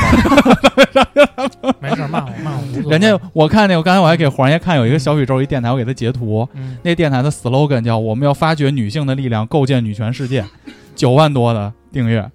[1.81, 2.91] 没事儿骂我骂我。
[2.91, 10.45] 人家我看那个，刚才我还给黄爷看有一个小宇宙一电台，我给他截图，嗯那电台的 slogan 叫“我们要发掘女性的力量，构建女权世界”，
[10.95, 12.29] 九万多的订阅，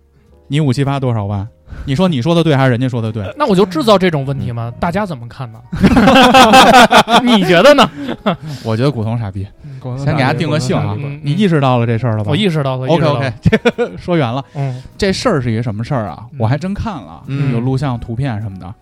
[0.47, 1.47] 你五七八多少万？
[1.85, 3.33] 你说你说的对还是人家说的对？
[3.37, 4.71] 那我就制造这种问题吗？
[4.79, 5.59] 大家怎么看呢？
[7.23, 7.89] 你觉得呢？
[8.63, 9.47] 我觉得古潼傻逼，
[9.81, 12.29] 先先给他定个性啊你意识到了这事儿了吧？
[12.31, 12.87] 我意识到了。
[12.87, 14.43] OK OK，这说远了。
[14.55, 16.25] 嗯这事儿是一个什么事儿啊？
[16.31, 18.73] 嗯我还真看了，嗯有录像、图片什么的。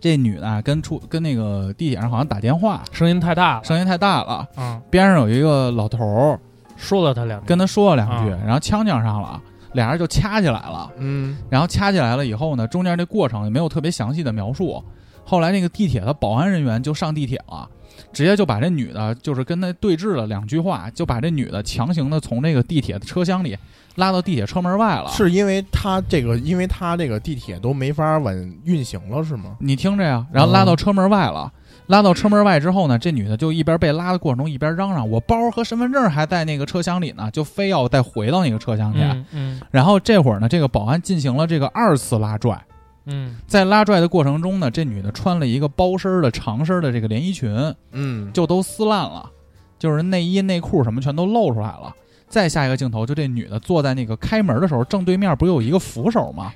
[0.00, 3.64] 这女的啊跟出跟那个地铁上好像打电话，声音太大了。
[3.64, 6.38] 声音太大了，嗯，边上有一个老头儿
[6.76, 7.46] 说了他两句。
[7.46, 9.40] 跟他说了两句，啊然后呛呛上了，
[9.76, 10.90] 俩人就掐起来了。
[10.98, 14.82] 嗯然后掐起来了以后呢，中间这过程也没有特别详细的描述。
[15.24, 17.68] 后来那个地铁的保安人员就上地铁了，
[18.12, 23.56] 直接就把这女的，就是跟他对峙了两句话，就把这女的强行的从这个地铁的车厢里
[23.96, 25.10] 拉到地铁车门外了。
[25.10, 29.56] 是因为他这个，因为他这个地铁都没法稳运行了，是吗？
[29.58, 31.52] 你听着呀，然后拉到车门外了。
[31.86, 39.00] 拉到车门外之后呢，这女的就一边被拉的过程中一边嚷嚷：“我包和身份证还在那个车厢里呢，就非要再回到那个车厢去。
[39.00, 42.60] 嗯嗯然后这会儿呢，这个保安进行了这个二次拉拽，
[43.04, 49.30] 嗯在拉拽的过程中呢，这女的穿了一个包身儿的长身儿的这个连衣裙，嗯，就都撕烂了，
[49.78, 51.94] 就是内衣内裤什么全都露出来了。
[52.28, 56.52] 再下一个镜头，就这女的坐在那个开门的时候，正对面不是有一个扶手吗？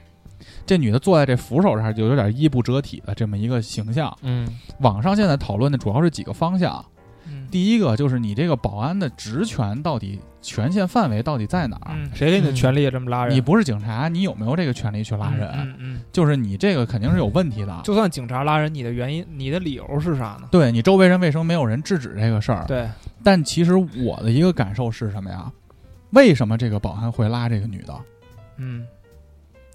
[0.66, 4.16] 这女的坐在这扶手上，就有点衣不遮体的这么一个形象。
[4.22, 4.46] 嗯
[4.80, 6.84] 网上现在讨论的主要是几个方向，
[7.26, 11.92] 嗯第一个就是你这个保安的职权到底权限范围到底在哪儿？
[11.94, 13.34] 嗯，谁给你的权利这么拉人？
[13.34, 15.50] 你不是警察，你有没有这个权利去拉人？
[15.52, 17.80] 嗯嗯，就是你这个肯定是有问题的。
[17.84, 20.48] 就算警察拉人，你的原因、你的理由是啥呢？
[20.50, 22.64] 对你周围人为什么没有人制止这个事儿？
[22.66, 22.88] 对，
[23.22, 25.52] 但其实我的一个感受是什么呀？
[26.12, 27.94] 为什么这个保安会拉这个女的？
[28.56, 28.86] 嗯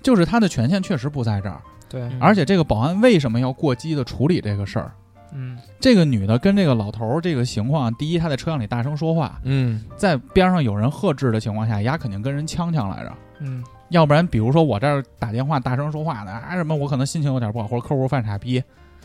[0.05, 4.91] 就是他的权限确实不在这儿，对，嗯而且这个保安为什么要过激的处理这个事儿？
[5.33, 13.11] 嗯这个女的跟这个老头儿这个情况，第一，她在车厢里大声说话，嗯在边上有人呵斥的情况下，丫肯定跟人呛呛来着。
[13.39, 18.61] 嗯要不然，比如说我这儿打电话大声说话呢，啊什么，我可能心情有点不好，或者客户犯傻逼，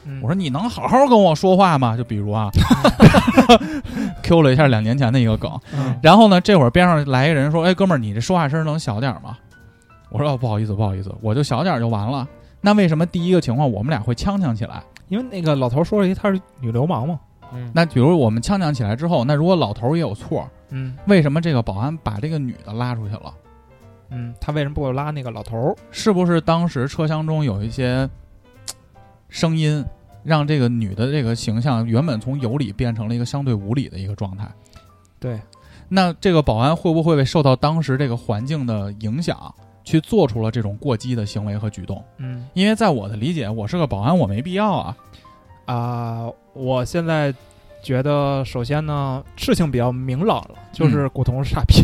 [0.07, 1.97] 嗯，我说你能好好跟我说话吗？
[1.97, 2.51] 就比如啊，
[4.23, 9.37] Q 了一下两年前的一个梗，嗯然后呢，这会儿边上来一个人说：“哎，哥们儿，你这说话声能小点儿吗？”
[10.11, 12.29] 我说：“哦，不好意思，不好意思，我就小点儿就完了。”
[12.61, 14.83] 那为什么第一个情况我们俩会呛呛起来？
[15.09, 17.19] 因为那个老头说了一，她是女流氓嘛。
[17.53, 23.35] 嗯，那比如我们呛呛起来之后，那如果老头儿也有错，嗯为什么这个保安把这个女的拉出去了？
[24.11, 25.77] 嗯，他为什么不拉那个老头儿？
[25.91, 28.09] 是不是当时车厢中有一些
[29.29, 29.85] 声音，
[30.23, 34.49] 让这个女的这个形象原本从有理变成了一个相对无理的一个状态？
[35.19, 35.41] 对，
[35.89, 39.53] 那这个保安会不会受到当时这个环境的影响，
[39.85, 42.03] 去做出了这种过激的行为和举动？
[42.19, 44.97] 嗯因为在我的理解，我是个保安，我没必要啊。
[45.67, 47.33] 啊、我现在
[47.81, 51.83] 觉得，首先呢，事情比较明朗了，就是古潼是傻逼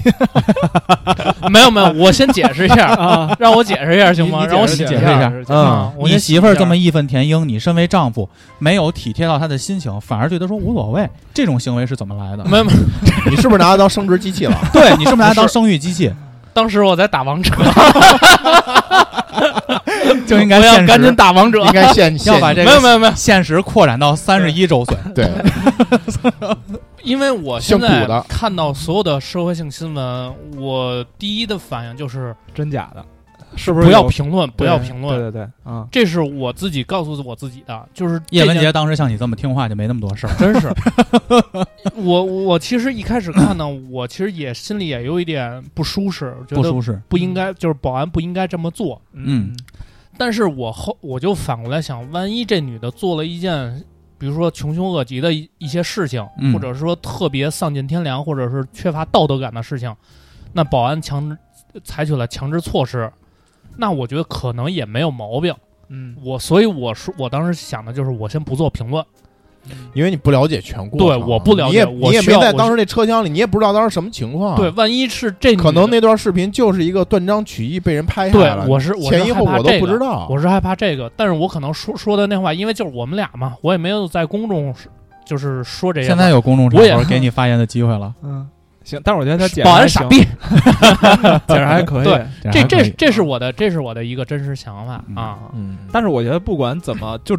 [1.48, 4.44] 没有没有，我先解释一下，啊，让我解释一下行吗？
[4.44, 5.32] 让我解释一下。
[5.48, 8.28] 嗯，你媳妇儿这么义愤填膺，你身为丈夫
[8.58, 12.78] 没有体贴到她的心情，反而对她说无所谓， 这种行为是怎么来的，没有没有，
[13.30, 14.58] 你是不是拿它当生殖机器了？
[14.72, 16.12] 对你是不是拿她当生育机器？
[16.56, 17.54] 当时我在打王者，
[20.26, 21.60] 就应该我要现赶紧打王者。
[21.66, 24.96] 应该现 要把这个没有没有没有，现实扩展到三十一周岁。
[25.14, 25.30] 对，
[27.04, 28.24] 因为我现在姓古的。
[28.26, 33.04] 看到所有的社会性新闻，我第一的反应就是真假的，
[33.56, 35.18] 是不是不要评论，不要评论。
[35.18, 40.34] 对对对，啊，这是我自己告诉我自己的，就是叶文这件洁当时像你这么听话，就没那么多事儿。
[40.38, 40.72] 真是，
[41.94, 49.00] 我我其实一开始看呢，我其实也心里也有一点不舒适，觉得不舒适，不应该，就是保安不应该这么做。
[49.12, 49.56] 嗯
[50.18, 53.84] 但是我后我就反过来想，万一这女的做了一件，
[54.16, 59.94] 比如说穷凶恶极的一一些事情，嗯或者是说特别丧尽天良，或者是缺乏道德感的事情，
[60.54, 61.36] 那保安强制
[61.84, 63.12] 采取了强制措施，
[63.76, 65.54] 那我觉得可能也没有毛病。
[65.88, 69.04] 嗯我所以我说，我当时想的就是，我先不做评论。
[69.94, 74.54] 因为你不了解全过程，对我不了解你也没在当时那车厢里，你也不知道当时什么情况。
[74.54, 80.28] 对，，万一是这可能那段视频就是一个断章取义被人拍下来了，，我是我是前因后果都害怕这个不知道。
[80.30, 84.72] 我是害怕这个，但是我可能说说的那话，因为就是我们俩嘛，我也没有在公众
[85.24, 86.06] 就是说这些。
[86.06, 88.14] 现在有公众场合给你 发言的机会了。
[88.22, 88.48] 嗯，
[88.86, 92.04] 行，但是我觉得他保安傻逼，解释 还可以。
[92.04, 97.36] 对这这这是我的这是我的一个真实想法嗯啊，嗯，但是我觉得不管怎么，就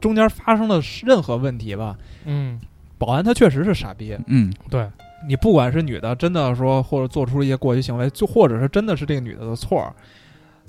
[0.00, 2.60] 中间发生的任何问题吧，嗯，
[2.96, 4.16] 保安他确实是傻逼。
[4.28, 4.88] 嗯，对，
[5.26, 9.92] 你不管是女的真的说，或者做出一些过激行为，就或者是真的是这个女的的错，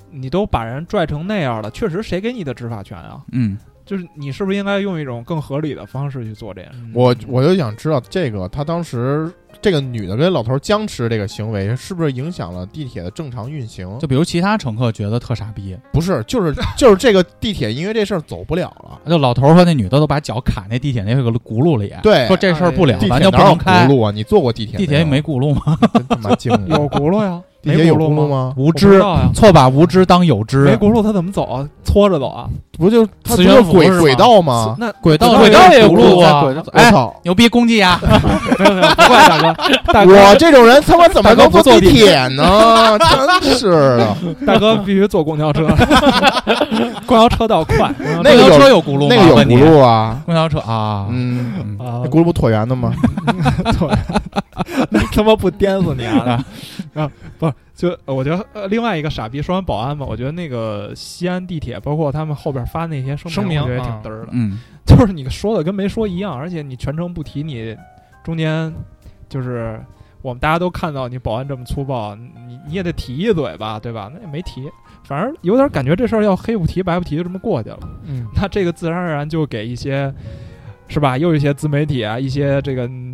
[0.09, 3.21] 你都把人拽成那样了，确实谁给你的执法权啊？
[3.31, 6.79] 嗯，就是你是不是应该用一种更合理的方式去做这件事？
[6.93, 13.99] 我我就想知道这个他当时这个女的跟老头僵持这个行为是不是影响了地铁的正常运行？
[13.99, 18.99] 就比如其他乘客觉得特傻逼，不是，就是 就是这个地铁因为这事儿走不了了。
[19.09, 23.93] 就老头儿和那女的都把脚卡那地铁那个轱辘里，对说这事儿不了，咱就不能开轱。
[23.93, 24.11] 辘啊？
[24.11, 24.77] 你坐过地铁？
[24.77, 25.77] 地铁没轱辘吗？
[25.93, 26.51] 真他妈精！
[26.67, 28.53] 有轱辘呀，地铁有没轱辘吗？
[28.57, 29.01] 无知
[29.33, 30.75] 错把无知当有知没。
[30.75, 31.67] 轱辘他怎么走啊？
[31.83, 32.47] 搓着走啊？
[32.79, 34.75] 不就它不磁悬是浮是轨轨道吗？
[34.79, 36.43] 那轨道轨道也有轱辘啊
[36.73, 37.15] 哎，我操！
[37.23, 37.99] 牛逼攻击呀！
[38.57, 39.53] 没有没有，不怪大哥，
[39.93, 42.97] 大哥我这种人他妈怎么能坐地不坐地铁呢？
[43.41, 45.67] 真是的，大哥必须坐公交车，
[47.05, 47.93] 公交车倒快。
[48.23, 49.07] 那个车有有轱辘吗？
[49.09, 50.17] 那个有轱辘啊。
[50.25, 52.91] 公交车啊，嗯，轱辘不椭圆的吗？
[54.89, 56.43] 那他妈不颠死你啊！
[56.95, 57.50] 啊，不
[57.81, 67.75] 就我觉得呃，另外一个傻逼说完保安嘛，我觉得那个西安地铁，包括他们后边发那些声声明我觉得也挺啊嘚儿的，嗯， 就是你说的跟没说一样，而且你全程不提，你
[68.23, 68.71] 中间
[69.27, 69.83] 就是
[70.21, 74.11] 我们大家都看到你保安这么粗暴，你你也得提一嘴吧，对吧？
[74.13, 74.69] 那也没提，
[75.03, 77.79] 反正有点感觉这事儿要黑不提白不提就这么过去了。
[78.05, 80.13] 嗯， 那这个自然而然就给一些，
[80.87, 81.17] 是吧？
[81.17, 83.10] 又一些自媒体啊，一些这个，嗯，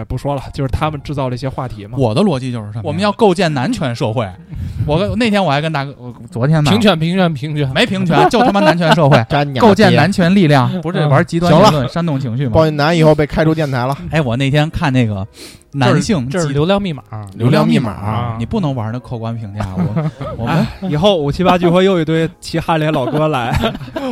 [0.00, 1.96] 也不说了，就是他们制造了一些话题嘛。
[1.98, 2.82] 我的逻辑就是什么？
[2.84, 4.28] 我们要构建男权社会。
[4.86, 9.24] 我跟那天我还跟大哥，我昨天吧平权平权平权，没平权，就他妈男权社会，
[9.58, 12.68] 构建男权力量， 不是嗯玩极端言论、煽动情绪吗报？
[12.70, 13.96] 男以后被开除电台了。
[14.10, 15.26] 哎，我那天看那个
[15.72, 17.02] 男性这是流量密码，
[17.34, 19.66] 流量密码啊你不能玩那客观评价。
[19.74, 23.58] 我我们以后五七八聚会又一堆骑哈雷老哥来，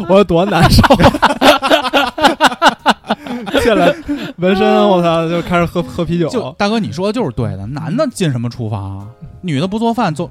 [0.09, 0.83] 我有多难受。
[3.62, 3.94] 进来
[4.36, 6.28] 纹身，我操，就开始喝喝啤酒。
[6.28, 7.66] 就大哥，你说的就是对的。
[7.66, 9.08] 男的进什么厨房啊？
[9.40, 10.30] 女的不做饭做，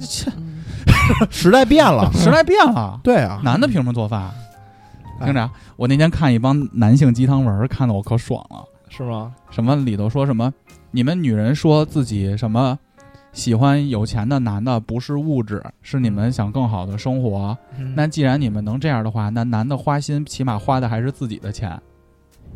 [0.00, 0.30] 切，
[1.30, 3.00] 时代变了，时代变了。
[3.04, 4.30] 对啊，男的凭什么做饭？
[5.24, 8.64] 听着啊，我那天看一帮男性鸡汤文儿，看得我可爽了。
[8.88, 9.32] 是吗？
[9.50, 10.52] 什么里头说什么？
[10.90, 12.78] 你们女人说自己什么
[13.32, 17.56] 喜欢有钱的男的，不是物质，是你们想更好的生活。
[17.78, 21.80] 嗯那既然你们能这样的话，那男的花心起码花的还是自己的钱，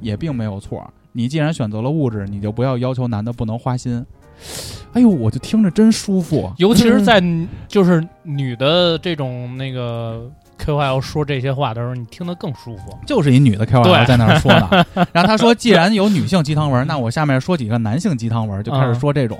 [0.01, 0.89] 也并没有错。
[1.13, 4.05] 你既然选择了物质，你就不要要求男的不能花心。
[4.93, 6.53] 哎呦，我就听着真舒服。
[6.59, 7.23] 尤其是在
[7.69, 12.99] 就是女的这种那个 KOL 说这些话的时候，你听得更舒服。
[13.07, 19.39] 就是一女的 KOL 在那儿说的， 然后他说，既然有女性鸡汤文，那我下面说几个男性鸡汤文，就开始说这种，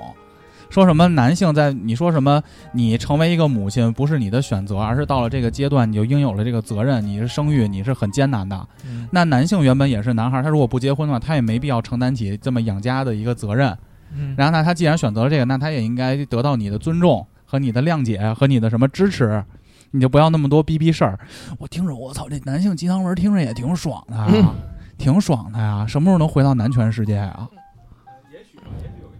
[0.69, 2.41] 说什么男性在你说什么，
[2.73, 8.67] 你成为一个母亲不是你的选择，而是到了这个阶段你就应有了这个责任，你是生育，你是很艰难的。
[8.85, 13.75] 嗯那男性原本也是男孩，他如果不结婚的话，他也没必要承担起这么养家的一个责任。
[14.15, 19.43] 嗯然后呢，他既然选择了这个，那他也应该得到你的尊重和你的谅解和你的什么支持，
[19.91, 21.17] 你就不要那么多逼逼事儿。
[21.57, 24.53] 我听着，我操，这男性鸡汤文听着也挺爽的、啊，
[24.97, 27.47] 挺爽的呀、什么时候能回到男权世界啊？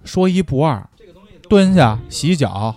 [0.04, 0.88] 说一不二，
[1.50, 2.76] 蹲下洗脚，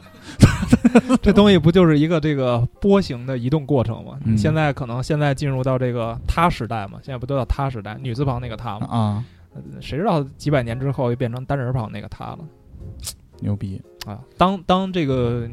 [1.22, 4.18] 这东西不就是一个这个波形的移动过程吗？
[4.24, 8.86] 嗯现在可能现在进入到这个他时代嘛，现在不都叫他时代，女字旁那个他嘛？
[8.86, 9.24] 啊，
[9.80, 12.38] 谁知道几百年之后又变成单人旁那个他了
[13.40, 13.80] 牛逼！
[14.06, 14.18] 啊？
[14.38, 15.48] 当当这个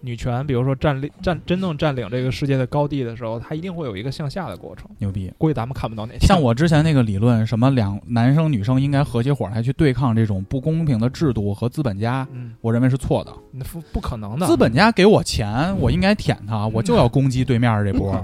[0.00, 4.88] 女权，比如说占领占真正占领这个世界的高地的时候，它一定会有一个向下的过程。
[4.98, 5.32] 牛逼！
[5.38, 6.20] 估计咱们看不到那天。
[6.20, 13.32] 像我之前那个理论，什么两男生女生应该合起伙来去对抗这种不公平的制度和资本家，嗯，我认为是错的。
[13.52, 18.14] 那不不可能的，资本家给我钱，我应该舔他，我就要攻击对面这波。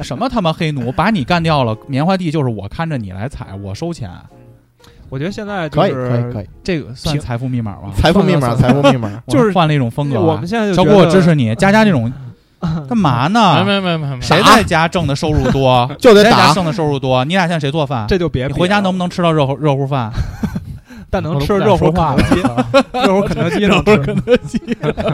[0.00, 4.10] 什么他妈黑奴，把你干掉了，棉花地就是我看着你来采，我收钱，
[5.12, 7.92] 我觉得现在就可以是可以可以，这个算财富密码吗？
[7.94, 10.22] 财富密码，财富密码， 就是换了一种风格啊。
[10.22, 11.54] 我们现在就小郭，我支持你。
[11.60, 12.10] 佳佳这种
[12.88, 13.62] 干嘛呢？
[13.62, 15.86] 没没没没，谁在家挣的收入多？
[15.98, 16.30] 就得打。
[16.30, 17.22] 谁在家挣的收入多？
[17.26, 18.06] 你俩现在谁做饭？
[18.08, 20.10] 这就别你回家能不能吃到热乎热乎饭？
[21.12, 22.40] 但能吃热乎肯德基，
[22.94, 24.58] 热乎肯德基能吃， 肯德基。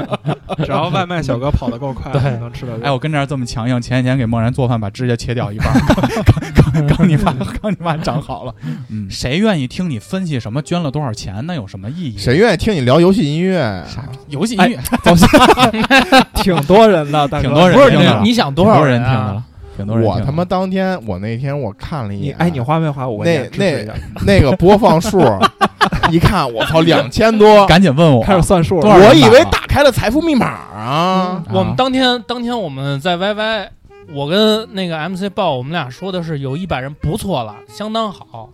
[0.65, 2.73] 只要外卖小哥跑得够快，对能吃到。
[2.85, 5.81] 哎，我跟这儿这么强硬，前几天给梦然做饭，把指甲切掉一半儿，
[6.25, 8.55] 刚刚刚你妈刚你妈长好了。
[8.91, 11.45] 嗯，谁愿意听你分析什么捐了多少钱？
[11.47, 12.17] 那有什么意义？
[12.17, 13.83] 谁愿意听你聊游戏音乐？
[14.29, 14.79] 游戏音乐
[16.35, 19.45] 挺多人的，大哥挺多人不是听的你你想多挺多人少人啊听的了，
[19.77, 20.21] 挺多人听的了。
[20.21, 23.09] 我他妈当天我那天我看了一眼，你哎，你花没花？
[23.09, 23.93] 我给你支持一下
[24.25, 25.19] 那个播放数，
[26.11, 28.89] 一看我操两千多， 赶紧问我，开始算数了。
[28.89, 31.43] 我以为打开了财富密码啊。
[31.53, 33.69] 我们当天当天我们在 YY，
[34.13, 38.51] 我跟那个 MC 豹，我们俩说的是有一百人不错了，相当好。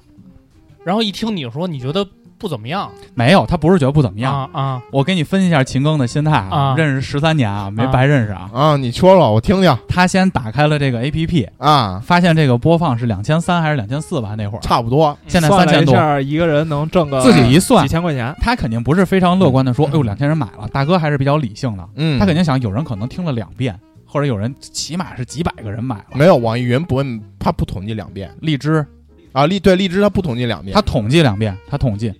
[0.85, 2.07] 然后一听你说，你觉得
[2.39, 4.32] 不怎么样没有，他不是觉得不怎么样。
[4.32, 8.51] 啊啊，我给你分析一下秦庚的心态啊认识十三年啊，没啊白认识啊。
[8.53, 14.35] 啊，你说说，我听听他先打开了这个 A P P，啊，发现这个播放是两千三还是两千四吧？
[14.37, 15.16] 那会儿差不多。
[15.26, 20.68] 现在算了一三千多，下一个人能挣个自己一算几，千块钱，他肯定不是非常乐观的说，嗯哎呦，两千人买了。
[20.72, 26.05] 大哥还是比较理性的，嗯，他肯定想有人可能听了两遍，或者有人起码是几百个人买了。
[26.14, 27.05] 没有网易云不会，
[27.39, 28.85] 他不统计两遍荔枝
[29.32, 29.47] 啊。
[29.47, 32.12] 荔对荔枝他不统计两遍他，统计两遍，他统计，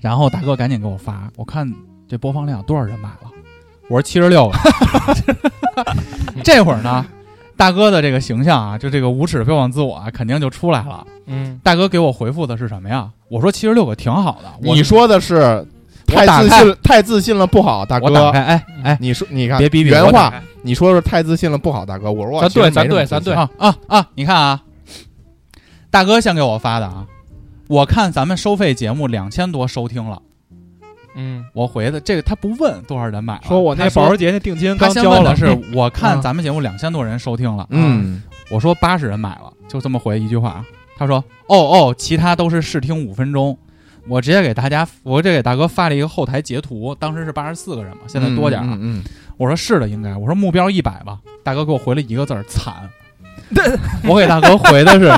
[0.00, 1.72] 然后大哥赶紧给我发，我看
[2.08, 3.30] 这播放量多少人买了，
[3.88, 4.58] 我说七十六个。
[6.44, 7.04] 这会儿呢，
[7.56, 11.06] 大哥的这个形象啊，就这个无耻标榜自我啊，肯定就出来了。
[11.26, 13.10] 嗯，大哥给我回复的是什么呀？
[13.28, 15.66] 我说七十六个挺好的，我你说的是
[16.06, 18.06] 太自信，太自信了不好，大哥。
[18.06, 20.32] 我打开，哎哎，你说，你看，别逼逼原话，
[20.62, 22.10] 你说是太自信了不好，大哥。
[22.10, 24.08] 我说我咱对咱对咱对啊啊啊！
[24.14, 24.62] 你看啊，
[25.90, 27.06] 大哥先给我发的啊，
[27.68, 30.20] 我看咱们收费节目两千多收听了，
[31.14, 35.46] 嗯我回的这个他不问多少人买了，说我那保时捷那定金刚交了，的是，
[35.76, 40.64] 我看嗯咱们节目两千多人收听了，嗯，我说八十人买了，就这么回一句话。
[40.96, 43.56] 他说：“哦哦，其他都是试听五分钟。”
[44.08, 48.72] 我直接给大家，我这给大哥发了一个后台截图，当时是八十四个人嘛，现在多点儿了。
[48.74, 49.04] 嗯嗯，
[49.36, 50.16] 我说是的，应该。
[50.16, 51.20] 我说目标一百吧。
[51.44, 52.90] 大哥给我回了一个字儿：惨。
[54.08, 55.10] 我给大哥回的是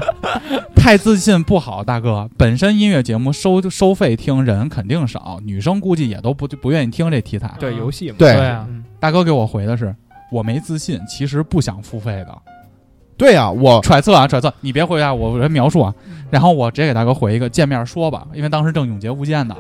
[0.75, 2.29] 太自信不好，大哥。
[2.37, 7.53] 本身音乐节目收收费听人肯定少，女生估计也都不不愿意听这题材。
[7.59, 9.95] 对游戏嘛，对对啊，嗯大哥给我回的是
[10.31, 12.39] 我没自信，其实不想付费的。
[13.17, 15.95] 对呀，我揣测啊，揣测，你别回答我，我这描述啊。
[16.31, 19.57] 然后我直接给大哥回一个见面说吧，因为当时正永劫无间呢。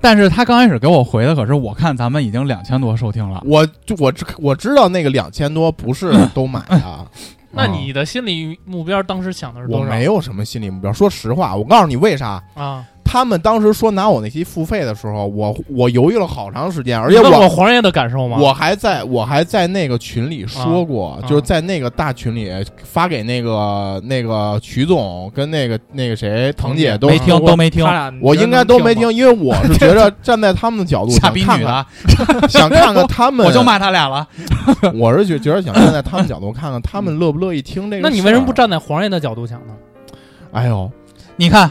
[0.00, 3.42] 但是他刚开始给我回的可是，我看咱们已经两千多收听了。
[3.46, 7.06] 我就我知我知道那个两千多不是都买的。
[7.54, 9.90] 那你的心理目标当时想的是我多少？
[9.90, 12.42] 没有什么心理目标，说实话，我告诉你为啥。
[12.54, 12.84] 啊，
[13.14, 18.38] 他们当时说拿我那期付费的时候，我我犹豫了好长时间，而且我黄爷的感受吗？
[18.40, 22.50] 我还在我还在那个群里说过，啊就是在那个大群里
[22.82, 27.86] 发给那个那个曲总跟那个那个谁腾姐都没听都没听
[28.20, 31.86] 我应该都没听听，因为我是觉得 站在他们的角度傻想看逼女的
[32.40, 34.26] 看，， 想看看他们， 我就骂他俩了。
[34.92, 38.02] 我是觉觉得想站在他们角度看看他们乐不乐意听这个。
[38.02, 38.52] 那你为什么不？
[38.52, 39.74] 站在黄爷的角度想呢？
[40.50, 40.90] 哎呦，
[41.36, 41.70] 你看，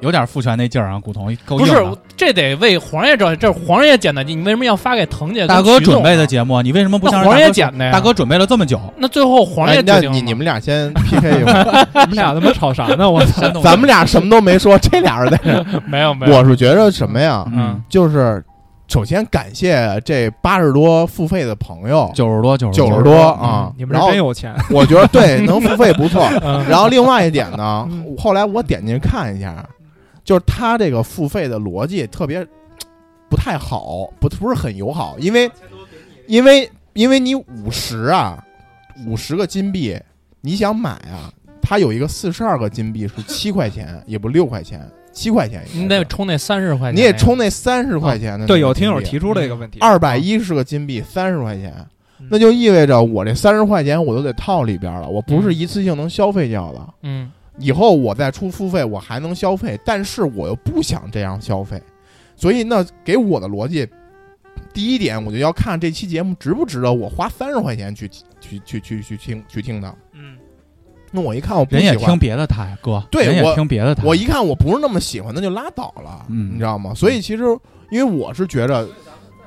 [0.00, 5.40] 有点父权那劲儿啊，古潼够不是的。，这得为黄爷这是黄爷剪的，你为什么要发给腾姐？
[5.40, 7.92] 跟大哥准备的啊节目，你为什么不向那黄爷人大哥剪的呀？
[7.92, 10.16] 大哥准备了这么久，那最后黄爷哎，那决定了。
[10.16, 13.10] 你你们俩先 PK 一会儿， 你们俩他妈吵啥呢？
[13.10, 13.48] 我操！
[13.62, 15.40] 咱们俩什么都没说，这俩人在。
[15.86, 17.44] 没有没有，我是觉得什么呀？
[17.52, 18.42] 嗯，就是
[18.88, 23.66] 首先感谢这八十多付费的朋友，九十多，九十九十多啊。
[23.68, 26.28] 嗯，你们然后真有钱，我觉得对能付费不错。
[26.42, 26.64] 嗯。
[26.68, 29.64] 然后另外一点呢嗯，后来我点进去看一下，
[30.24, 32.46] 就是他这个付费的逻辑特别
[33.28, 35.50] 不太好，不不是很友好，因为
[36.26, 38.44] 因为因为你五十啊，
[39.06, 39.98] 五十个金币，
[40.40, 48.46] 你想买啊，它有一个四十二个金币是七块钱，也不六块钱，七块钱你，得充那三十块钱，你也充那三十块钱的。
[48.46, 51.72] 对，有听友提出这个问题，二百一十个金币，三十块钱。
[52.18, 56.80] 嗯，那就意味着我这三十块钱我都得套里边了，我不是一次性能消费掉的。
[57.02, 57.30] 嗯
[57.60, 61.80] 以后我再出付费，我还能消费，但是我又不想这样消费，
[62.34, 63.86] 所以那给我的逻辑，
[64.72, 68.08] 第一点我就要看这期节目值不值得我花三十块钱去
[68.40, 69.94] 去去去去听去听的。
[70.12, 70.36] 嗯，
[71.10, 74.04] 那我一看我不人也听别的台，哥，对我听别的台。
[74.04, 76.94] 我一看我不是那么喜欢，那就拉倒了，嗯你知道吗？
[76.94, 77.44] 所以其实
[77.90, 78.88] 因为我是觉着，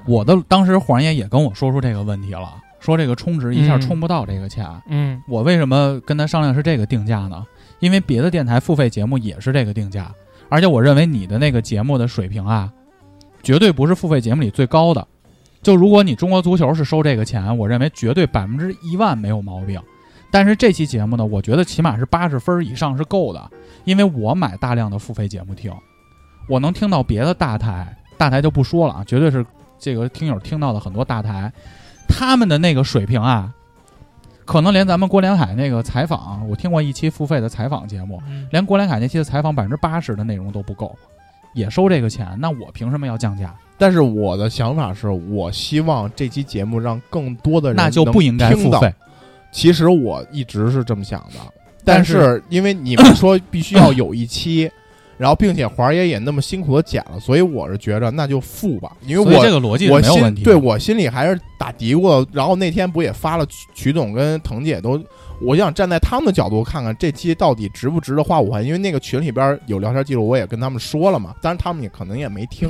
[0.06, 4.66] 我的当时黄爷也跟我说出这个问题了，说这个充值一下嗯充不到这个钱。
[4.88, 7.46] 嗯我为什么跟他商量是这个定价呢？
[7.84, 10.10] 因为别的电台付费节目也是这个定价，
[10.48, 12.72] 而且我认为你的那个节目的水平啊，
[13.44, 15.06] 绝对不是付费节目里最高的。
[15.62, 19.82] 就如果你中国足球是收这个钱，我认为绝对百分之一万没有毛病。
[20.32, 23.52] 但是这期节目呢，我觉得起码是八十分以上是够的，
[23.84, 25.70] 因为我买大量的付费节目听，
[26.48, 29.46] 我能听到别的大台，大台就不说了啊，绝对是
[29.78, 31.52] 这个听友听到的很多大台，
[32.08, 33.54] 他们的那个水平啊，
[34.46, 40.96] 可能连咱们郭连海那个采访，我听过一期付费的采访节目，嗯连郭连海那期的采访百分之八十的内容都不够，
[41.54, 43.56] 也收这个钱，那我凭什么要降价？
[43.78, 48.94] 但是我的想法是我希望这期节目让更多的人那就不应该付费。
[49.52, 51.40] 其实我一直是这么想的，
[51.84, 54.72] 但是因为你们说必须要有一期，
[55.24, 60.52] 然后并且华爷也那么辛苦的剪了，所以我是觉着那就付吧，因为我这个逻辑我心没有问题的。
[60.52, 62.28] 对我心里还是打嘀咕。
[62.34, 65.02] 然后那天不也发了曲曲总跟腾姐都，
[65.40, 72.70] 我想站在他们的角度看看这期到底值不值得花五块，因为那个群里边有聊天记录，我也跟他们说了嘛，当然他们也可能也没听，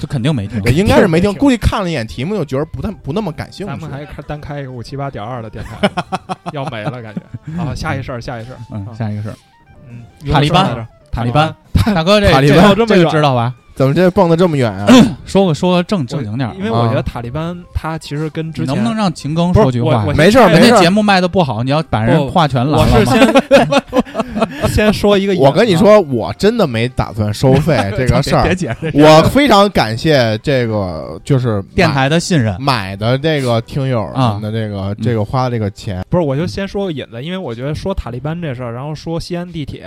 [0.00, 0.62] 这肯定没听。
[0.62, 3.90] 对应该是没听，估计看了一眼题目就觉得不太不那么感兴趣 咱们。
[3.90, 5.90] 还开单开一个五七八点二的电台，
[6.54, 7.20] 要没了感觉。
[7.56, 9.34] 好，下一事儿，下一事儿，嗯，啊下一个事儿
[9.88, 11.54] 嗯，塔利班塔利班，
[11.94, 12.74] 大哥这塔利班。
[12.74, 13.52] 这这个知道吧？
[13.80, 14.86] 怎么这蹦的这么远啊？
[15.24, 20.04] 说个说个正正经点儿，啊因为我觉得塔利班他其实跟之前能不能让秦庚说句话？
[20.14, 23.82] 没事儿没事儿人家节目卖的不好，你要把人话全拦我是了。
[24.68, 28.54] 先先说一个我跟你说，我真的没打算收费 这个事儿别。
[28.54, 32.54] 解释，我非常感谢这个，就是电台的信任。
[32.60, 39.82] 买的这个听友啊的这个这个花这个钱，不是，我就先说个引子，因为我觉得说塔利班这事儿，然后说西安地铁，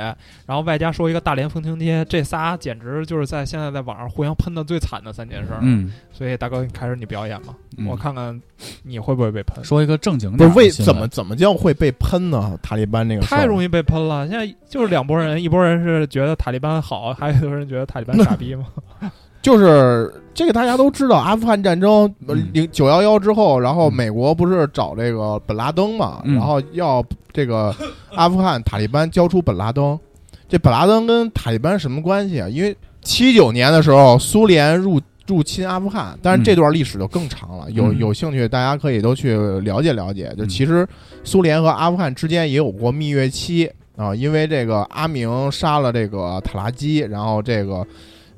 [0.48, 8.40] 然后外加说一个大连风情街，这仨简直就是在现在在网上互相喷的最惨的三件事儿。，嗯，所以大哥，开始你表演吧，嗯我看看
[8.82, 9.64] 你会不会被喷。
[9.64, 12.58] 说一个正经不点儿的新闻是为怎么怎么叫会被喷呢？
[12.64, 18.66] 塔利班那个事儿太容易被喷了，现在就是两拨人，一拨人是觉得塔利班好，还有一拨人觉得塔利班傻逼嘛。
[19.42, 27.04] 就是这个大家都知道，阿富汗战争嗯零九幺幺之后，然后嗯美国不是找这个本拉登嘛，嗯然后要
[27.34, 27.76] 这个
[28.16, 30.00] 阿富汗塔利班交出本拉登。
[30.48, 32.48] 这本拉登跟塔利班什么关系啊？
[32.48, 32.74] 因为
[33.04, 37.70] 七九年的时候，苏联入入侵阿富汗，但是这段历史就更长了。
[37.72, 40.34] 有嗯有兴趣，大家可以都去了解了解。
[40.38, 40.88] 就嗯其实
[41.24, 47.86] 苏联和阿富汗之间也有过蜜月期啊，因为这个阿明杀了这个塔拉基，然后这个。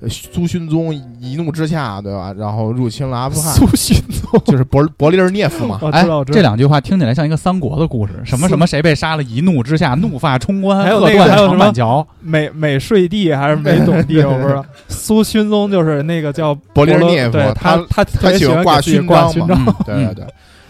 [0.06, 2.32] 呃苏勋宗一怒之下，对吧？
[2.38, 5.80] 然后入侵了阿富汗，苏勋宗，就是伯伯利尔涅夫嘛。
[5.92, 12.06] 哎这两句话听起来像一个三国的故事，什么什么谁被杀了，一怒之下怒发冲冠，还有那个还有什么板桥。
[12.22, 14.64] 美美睡地还是美董地，我不知道。
[14.88, 20.26] 苏勋宗就是那个叫伯利尔涅夫他他他喜欢挂勋章嘛对对对，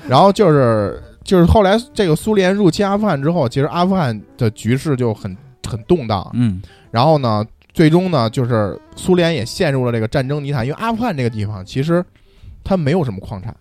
[0.07, 5.35] 然后就是就是后来这个苏联入侵阿富汗之后，其实阿富汗的局势就很
[5.67, 6.25] 很动荡。
[6.33, 6.61] 嗯
[6.91, 7.43] 然后呢，
[7.75, 12.03] 最终呢，就是苏联也陷入了这个战争泥潭，因为阿富汗这个地方其实
[12.63, 13.53] 它没有什么矿产，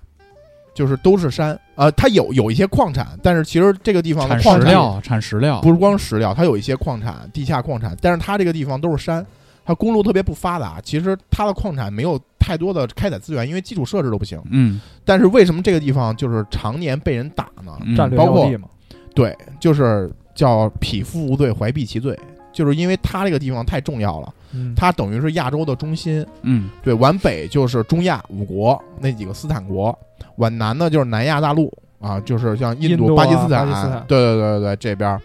[0.73, 1.59] 就是都是山。
[1.75, 9.27] 呃，它有有一些矿产，但是其实这个地方的产矿产石料，产石料，不是光石料，它有一些矿产，地下矿产，但是它这个地方都是山，
[9.65, 14.41] 它公路特别不发达，其实它的矿产没有太多的开采资源，因为基础设施都不行。
[14.49, 17.77] 嗯，但是为什么这个地方就是常年被人打呢？
[17.85, 18.69] 嗯战略包地嘛。
[19.13, 22.17] 对，就是叫匹夫无罪，怀璧其罪，
[22.55, 26.25] 就是因为它这个地方太重要了，嗯，它等于是亚洲的中心。
[26.43, 26.71] 嗯。
[26.83, 29.99] 对，往北就是中亚五国那几个斯坦国，
[30.37, 34.05] 往南呢就是南亚大陆啊，就是像印度、印度啊巴基斯坦，巴基斯坦。
[34.07, 35.11] 对对对对对，这边。
[35.11, 35.21] 儿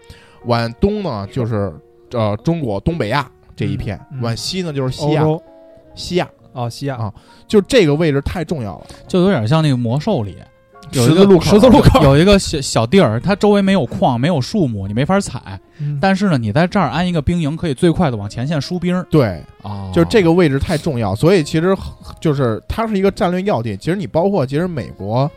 [0.46, 1.72] 往东呢就是
[2.12, 4.22] 呃中国东北亚这一片，嗯嗯。
[4.22, 5.42] 往西呢就是西亚，洲。
[5.94, 6.28] 西亚。
[6.52, 6.96] 哦，西亚。
[6.96, 7.14] 啊
[7.46, 8.86] 就这个位置太重要了。
[9.06, 10.36] 就有点像那个魔兽里。
[10.92, 15.60] 有一个十字路口，十字路口有一个小小地儿，它周围没有矿，没有树木，你没法采。
[15.78, 19.04] 嗯但是呢，你在这儿安一个兵营，可以最快的往前线输兵。
[19.10, 21.76] 对，啊，就是这个位置太重要，所以其实
[22.20, 23.76] 就是它是一个战略要地。
[23.76, 25.30] 其实你包括其实美国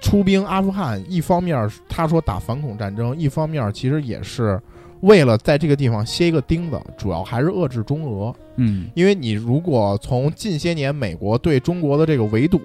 [0.00, 4.60] 出兵阿富汗，一方面是他说打反恐战争，一方面其实也是
[5.00, 8.34] 为了在这个地方歇一个钉子，主要还是遏制中俄。
[8.56, 12.60] 嗯因为你如果从近些年美国对中国的这个围堵，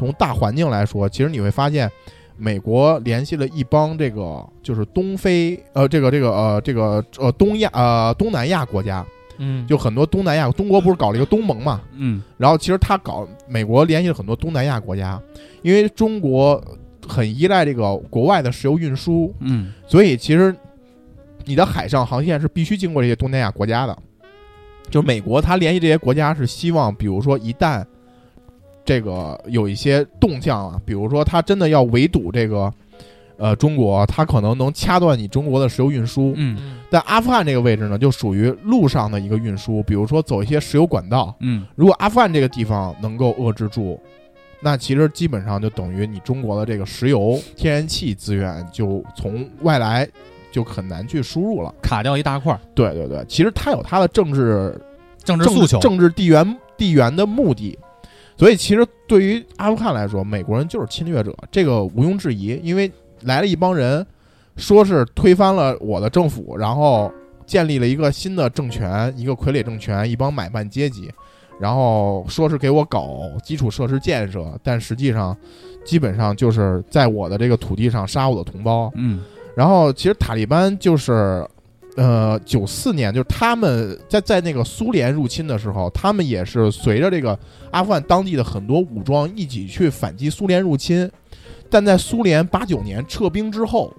[0.00, 1.90] 从大环境来说，其实你会发现。
[2.42, 9.04] 美国联系了一帮这个就是东非呃这个这个呃这个呃东亚呃东南亚国家，
[9.36, 11.82] 嗯，就很多东南亚，中国不是搞了一个东盟嘛？
[11.92, 15.20] 嗯然后其实他搞美国联系了很多东南亚国家，
[15.60, 16.58] 因为中国
[17.06, 20.56] 很依赖这个国外的石油运输，嗯所以其实
[21.44, 23.94] 你的海上航线是必须经过这些东南亚国家的。
[24.88, 27.84] 就美国，他联系这些国家是希望，比如说一旦
[28.84, 32.72] 这个有一些动向啊，比如说他真的要围堵这个
[33.36, 36.32] 呃中国，他可能能掐断你中国的石油运输。
[36.36, 41.32] 嗯但阿富汗这个位置呢，就属于路上的一个运输，比如说走一些石油管道。
[41.40, 44.00] 嗯如果阿富汗这个地方能够遏制住，
[44.60, 50.08] 那其实基本上就等于你中国的这个石油、天然气资源就从外来
[50.50, 51.72] 就很难去输入了。
[51.80, 54.76] 卡掉一大块儿对对对，其实他有他的政治
[55.22, 55.78] 政政治诉求。
[55.78, 57.78] 政治地缘地缘的目的。
[58.40, 62.58] 所以其实对于阿富汗来说，美国人就是侵略者，这个毋庸置疑。
[62.62, 62.90] 因为
[63.24, 64.04] 来了一帮人，
[64.56, 67.12] 说是推翻了我的政府，然后
[67.44, 71.12] 建立了一个新的政权，一个傀儡政权，一帮买办阶级，
[71.60, 75.36] 然后说是给我搞基础设施建设，但实际上
[75.84, 78.90] 基本上就是在我的这个土地上杀我的同胞。
[78.94, 79.20] 嗯
[79.54, 81.46] 然后其实塔利班就是，
[81.96, 87.38] 呃，九四年就是他们在在那个苏联入侵的时候，他们也是随着这个
[87.72, 91.10] 阿富汗当地的很多武装一起去反击苏联入侵，
[91.68, 93.92] 但在苏联八九年撤兵之后，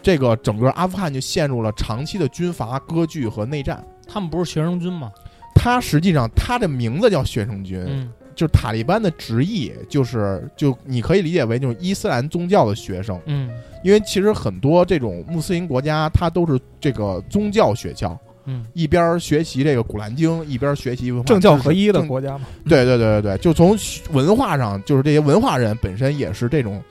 [0.00, 3.84] 这个整个阿富汗就陷入了长期的军阀割据和内战。
[4.06, 5.10] 他们不是学生军吗？
[5.54, 13.50] 他实际上他的名字叫学生军，嗯就是塔利班的直译，就是就你可以理解为就是伊斯兰宗教的学生，嗯
[13.82, 22.46] 因为其实很多这种穆斯林国家，它都是这个宗教学校，嗯一边儿学习这个古兰经，一边儿学习文化政教合一的国家嘛。
[22.68, 23.76] 对对对对对，就从
[24.12, 26.82] 文化上，就是这些文化人本身也是这种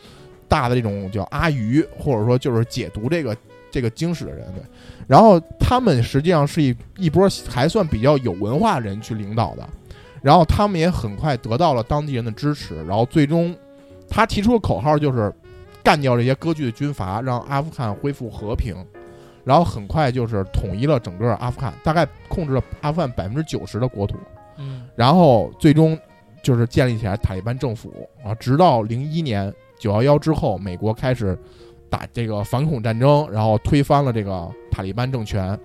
[0.48, 3.36] 大的这种叫阿谀，或者说就是解读这个
[3.70, 4.46] 这个经史的人。
[4.54, 4.64] 对，
[5.08, 9.68] 然后他们实际上是一一波还算比较有文化人去领导的，
[10.22, 13.56] 然后他们也很快得到了当地人的支持，然后最终
[14.10, 15.34] 他提出的口号就是
[15.84, 18.76] 干掉这些割据的军阀，让阿富汗恢复和平。
[19.44, 24.16] 然后很快就是统一了整个阿富汗，大概控制了阿富汗百分之九十的国土。
[24.58, 25.98] 嗯然后最终
[26.44, 31.36] 就是建立起来塔利班政府啊，直到零一年九幺幺之后，美国开始
[31.90, 35.58] 打这个反恐战争，然后推翻了这个塔利班政权，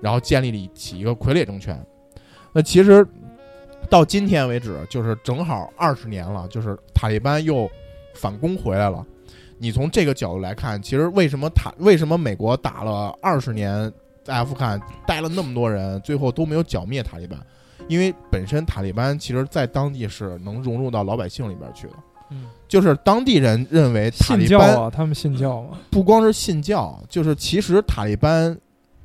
[0.00, 1.76] 然后建立起一个傀儡政权。
[2.52, 3.04] 那其实
[3.90, 7.68] 到今天为止，就是正好二十年了，就是塔利班又
[8.14, 9.04] 反攻回来了。
[9.64, 13.90] 你从这个角度来看，其实为什么塔为什么美国打了二十年
[14.22, 17.40] 在阿富汗待了那么多人，最后都没有剿灭塔利班？
[17.88, 21.94] 因为本身塔利班其实在当地是能融入到老百姓里边去的，
[22.30, 25.78] 嗯就是当地人认为塔信教利班啊，他们信教吗。
[25.90, 28.54] 不光是信教，就是其实塔利班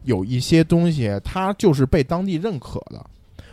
[0.04, 3.02] 有一些东西，它就是被当地认可的。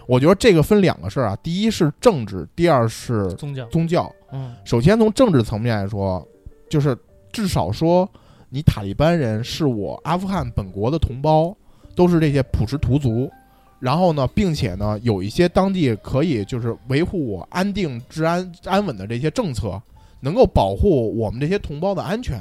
[0.09, 4.13] 我觉得这个分两个事儿啊，第一是政治，第二是宗教宗教。
[4.33, 6.27] 嗯首先从政治层面来说，
[6.69, 6.97] 就是
[7.33, 8.09] 至少说
[8.49, 11.57] 你塔利班人是我阿富汗本国的同胞，
[11.95, 13.31] 都是这些普什图族。
[13.79, 19.81] 然后呢，并且呢，有一些当地可以就是维护我安定治安安稳的这些政策，
[20.21, 22.41] 能够保护我们这些同胞的安全。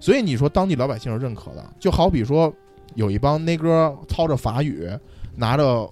[0.00, 2.52] 所以你说当地老百姓是认可的，就好比说
[2.94, 4.88] 有一帮那哥操着法语，
[5.36, 5.88] 拿着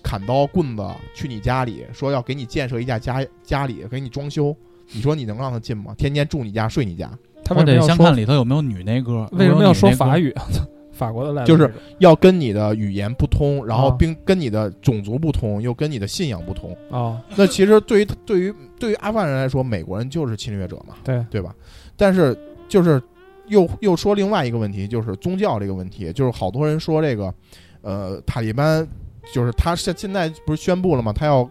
[0.00, 4.56] 砍刀棍子去你家里，说要给你建设一家家家里，给你装修，
[4.92, 5.94] 你说你能让他进吗？
[5.96, 7.10] 天天住你家睡你家，
[7.44, 9.28] 他我得先看里头有没有女那歌。
[9.32, 10.24] 为什么要说法语？
[10.28, 10.34] 语？
[10.92, 16.76] 法国的来就是要跟你的语言不通，然后啊并跟你的种族不通，又跟你的信仰不通。
[16.90, 21.54] 啊， 那其实对于对于对于阿富汗人来说，美国人就是侵略者嘛，对对吧？
[21.96, 22.36] 但是
[22.68, 23.00] 就是
[23.48, 27.32] 又又说另外一个问题，就是宗教这个问题，就是好多人说这个，
[27.80, 28.86] 呃，塔利班
[29.32, 31.14] 就是他现现在不是宣布了吗？
[31.14, 31.48] 他要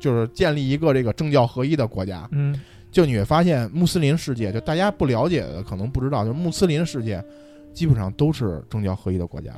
[0.00, 2.28] 就是建立一个这个政教合一的国家。
[2.32, 2.58] 嗯
[2.98, 7.24] 就你会发现，穆斯林世界就大家不了解的可能不知道，就是穆斯林世界
[7.72, 9.52] 基本上都是政教合一的国家，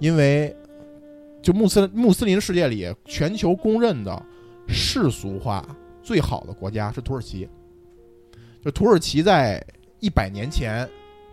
[0.00, 0.52] 因为
[1.40, 4.20] 就穆斯穆斯林世界里全球公认的
[4.66, 5.64] 世俗化
[6.02, 7.48] 最好的国家是土耳其。
[8.60, 9.64] 就土耳其在
[10.00, 10.88] 一百年前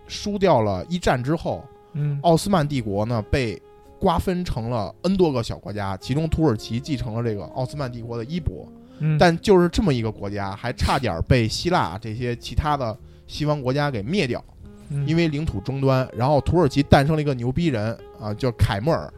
[0.06, 3.60] 输掉了一战之后，嗯奥斯曼帝国呢被
[4.00, 8.72] 瓜分成了 N 多个小国家，其中土耳其继承了这个奥斯曼帝国的衣钵。
[9.02, 12.98] 嗯，但就是这么一个国家，还差点被希腊这些其他的
[13.28, 14.42] 西方国家给灭掉，
[14.90, 16.08] 嗯因为领土争端。
[16.16, 19.12] 然后土耳其诞生了一个牛逼人啊，叫凯末尔，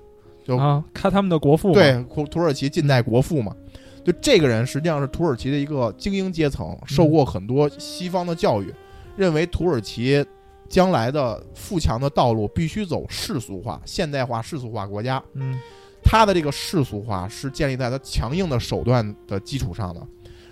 [0.44, 3.56] 就啊，看他们的国父对，土土耳其近代国父嘛。
[4.04, 8.74] 就这个人实际上是土耳其的一个精英阶层，受过很多西方的教育，
[9.16, 10.26] 认为土耳其
[10.68, 15.24] 将来的富强的道路必须走世俗化、现代化、世俗化国家。
[15.34, 15.58] 嗯
[16.04, 20.02] 他的这个世俗化是建立在他强硬的手段的基础上的，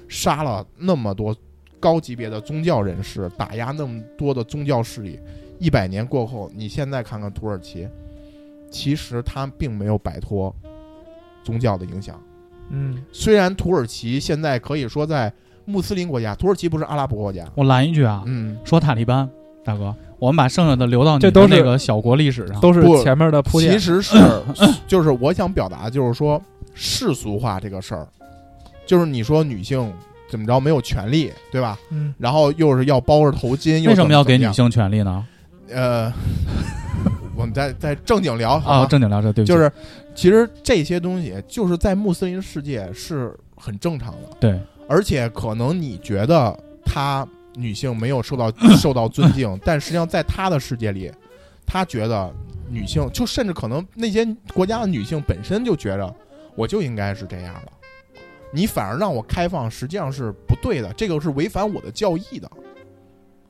[0.07, 1.35] 杀了那么多
[1.79, 5.19] 高级别的宗教人士，打压那么多的宗教势力。
[5.59, 7.87] 一百年过后，你现在看看土耳其，
[8.71, 10.55] 其实他并没有摆脱
[11.43, 12.19] 宗教的影响。
[12.69, 15.31] 嗯虽然土耳其现在可以说在
[15.65, 19.29] 穆斯林国家，土耳其不是阿拉伯国家，我拦一句啊，嗯，说塔利班，
[19.63, 22.59] 大哥，我们把剩下的留到你的这都是那个小国历史上。
[22.61, 23.73] 都是不前面的铺垫。
[23.73, 24.15] 其实是
[24.85, 26.39] 就是我想表达就是说
[26.75, 28.07] 世俗化这个事儿，
[28.85, 29.91] 就是你说女性
[30.29, 31.75] 怎么着没有权利，对吧？
[31.89, 34.53] 嗯然后又是要包着头巾，又为什么要给女？
[34.53, 35.25] 性权利呢？
[35.71, 36.13] 呃，
[37.35, 39.71] 我们再再正经聊啊，正经聊这，对不起，就是
[40.13, 46.55] 其实这些东西就是在穆斯林世界是很正常的，对，而且可能你觉得
[46.85, 51.11] 她女性没有受到受到尊敬， 但实际上在她的世界里，
[51.65, 52.33] 她觉得
[52.69, 56.15] 女性就甚至可能那些国家的女性本身就觉着
[56.55, 57.71] 我就应该是这样的，
[58.51, 62.47] 你反而让我开放，实际上是不对的，这个是违反我的教义的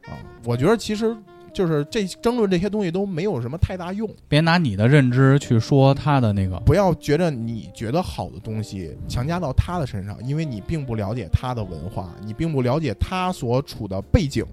[0.08, 0.18] 啊！
[0.44, 1.16] 我觉得其实
[1.54, 4.10] 就是这争论这些东西都没有什么太大用。
[4.28, 6.60] 别拿你的认知去说他的那个。
[6.62, 14.46] 不要觉得你觉得好的东西强加到他的身上，因为你并不了解他的文化，你并不了解他所处的背景，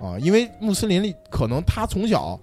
[0.00, 2.38] 啊，因为穆斯林里可能他从小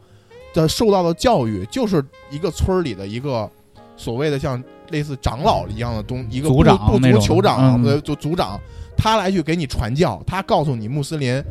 [0.53, 3.49] 的受到的教育就是一个村儿里的一个
[3.95, 8.59] 所谓的像类似长老一样的东，一个族部部族酋长嗯的就族长，
[8.97, 11.43] 他来去给你传教，他告诉你穆斯林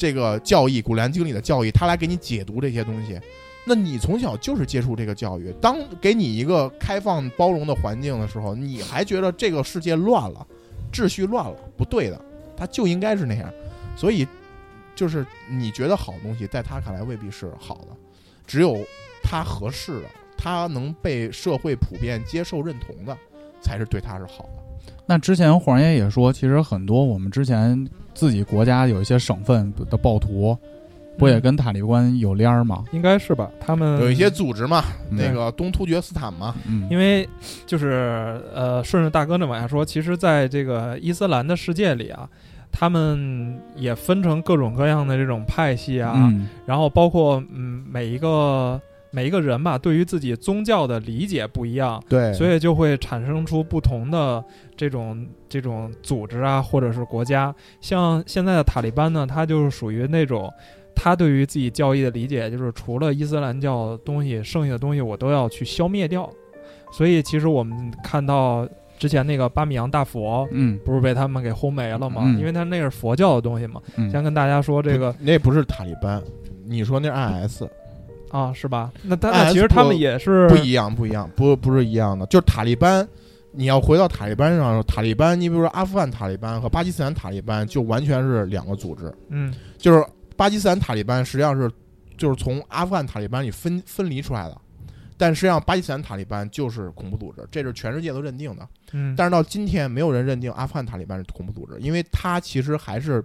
[0.00, 3.20] 这个教义，《古兰经》里的教义，他来给你解读这些东西。
[3.66, 10.46] 那你从小就是接触这个教育，当给你一个开放包容的环境的时候，你还觉得这个世界乱了，
[10.90, 12.18] 秩序乱了，不对的，
[12.56, 13.52] 它就应该是那样。
[13.94, 14.26] 所以，
[14.96, 17.88] 就是你觉得好东西，在他看来未必是好的，
[18.46, 18.78] 只有
[19.22, 23.14] 他合适的，他能被社会普遍接受认同的，
[23.60, 24.92] 才是对他是好的。
[25.04, 27.86] 那之前黄爷也说，其实很多我们之前
[28.20, 30.54] 自己国家有一些省份的暴徒，
[31.16, 32.84] 不也跟塔利班有联儿吗？
[32.92, 33.50] 应该是吧？
[33.58, 37.26] 他们有一些组织嘛，嗯那个东突厥斯坦嘛，嗯，因为
[37.64, 42.28] 就是呃，顺着大哥那往下说，其实在这个伊斯兰的世界里啊，
[42.70, 48.78] 他们也分成各种各样的这种派系啊，嗯然后包括嗯每一个
[49.10, 54.44] 每一个人吧，对于自己宗教的理解不一样，对所以就会产生出不同的
[54.76, 57.54] 这种这种组织啊，或者是国家。
[57.80, 60.52] 像现在的塔利班呢，它就是属于那种。
[61.02, 66.28] 他对于自己教义的理解，就是除了伊斯兰教的东西，剩下的东西我都要去消灭掉。
[66.92, 72.20] 所以，其实我们看到之前那个巴米扬大佛，嗯不是被他们给轰没了吗？
[72.26, 73.80] 嗯因为他那是佛教的东西嘛。
[73.96, 76.22] 嗯先跟大家说这个那不是塔利班，
[76.66, 77.62] 你说那是 IS，
[78.30, 78.92] 啊，是吧？
[79.02, 82.24] 那但哎那其实他们也是不一样，不一样，不不是一样的。
[82.26, 83.06] 就是塔利班，
[83.52, 89.12] 你要回到塔利班上，塔利班，你比如说阿富汗塔利班和巴基斯坦塔利班，就完全是两个组织。
[89.28, 90.04] 嗯就是
[90.36, 91.70] 巴基斯坦塔利班实际上是
[92.16, 94.56] 就是从阿富汗塔利班里分分离出来的，
[95.16, 98.68] 但实际上巴基斯坦塔利班就是恐怖组织，这是全世界都认定的。
[98.92, 103.24] 嗯，但是到今天，没有人认定阿富汗塔利班是恐怖组织，因为它其实还是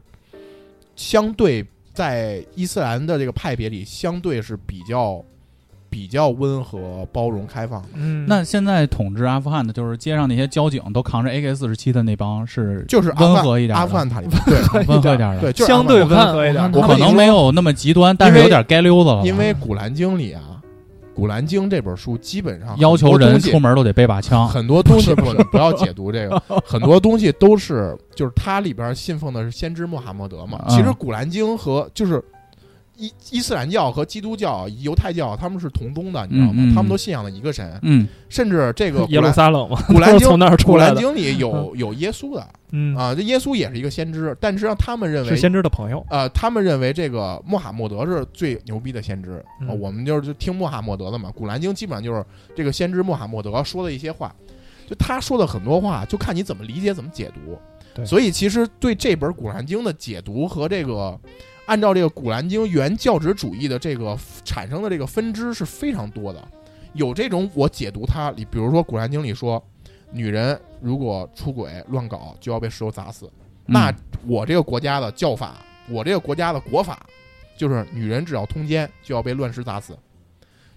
[0.96, 1.66] 相对
[1.96, 5.24] 在伊斯兰的这个派别里，相对是比较
[5.90, 7.88] 比较温和、包容、开放的。
[7.94, 19.26] 嗯，那现在统治阿富汗的，就是街上那些交警都扛着 AK 四十七的那帮，是就是阿富汗温和一点的阿富汗塔利班， 对温和一点的，对，就是相对温和一点我看可能没有那么极端，但是有点街溜子了。
[19.26, 20.42] 因为《古兰经》里啊，
[21.16, 24.48] 《古兰经》这本书基本上要求人出门都得背把枪。
[24.48, 30.62] 很多东西不不要解读这个， 很多东西都是就是它里边信奉的是先知穆罕默德嘛。
[30.68, 32.22] 嗯其实《古兰经》和就是
[32.98, 36.54] 伊伊斯兰教和基督教、犹太教他们是同宗的，你知道吗？
[36.58, 40.94] 嗯嗯他们都信仰的一个神，嗯甚至这个 耶路古兰撒冷嘛，古兰经 从那儿古出来的。
[40.96, 46.06] 兰经里有有耶稣的嗯，啊，这耶稣也是一个先知，但实际上他们认为是先知的朋友。
[46.10, 51.32] 呃，他们认为这个穆罕默德是最牛逼的先知，嗯呃我们就是听穆罕默德的嘛。
[51.36, 52.26] 古兰经基本上就是
[52.56, 54.34] 这个先知穆罕默德说的一些话，
[54.88, 57.58] 就他说的很多话，就看你怎么理解、怎么解读。
[57.94, 61.18] 对所以其实对这本古兰经的解读和这个
[61.66, 66.48] 按照这个古兰经原教旨主义的这个产生的这个分支是非常多的。
[66.94, 69.62] 有这种我解读它里，比如说古兰经里说，
[70.12, 73.30] 女人如果出轨乱搞就要被石头砸死。
[73.66, 73.96] 那嗯
[74.28, 75.58] 我这个国家的教法，
[75.90, 77.06] 我这个国家的国法，
[77.58, 79.98] 就是女人只要通奸就要被乱石砸死。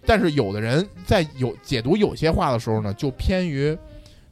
[0.07, 3.77] 但是有的人在有解读有些话的时候呢，就偏于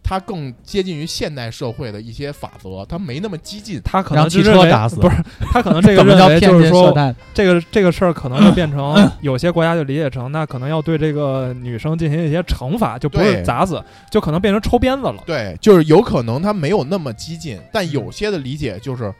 [0.08, 3.80] 他更接近于现代社会的一些法则，它没那么激进。
[3.82, 5.16] 他可让汽能就认为车打死不是
[5.50, 6.94] 他可能这个认为就是说？
[7.34, 15.20] 这个这个事儿可能就变成 有些国家就理解成那可能要对这个女生进行一些惩罚，就不是砸死，就可能变成抽鞭子了。
[15.26, 19.12] 对，就是有可能他没有那么激进，但有些的理解就是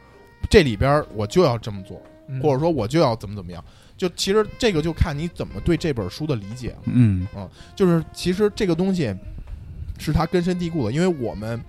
[0.48, 3.60] 这里边儿我就要这么做，嗯或者说我就要怎么怎么样。
[3.96, 6.76] 就其实这个就看你怎么对这本书的理解了。
[6.84, 7.26] 嗯
[7.74, 9.12] 就是其实这个东西
[9.98, 11.60] 是它根深蒂固的，因为我们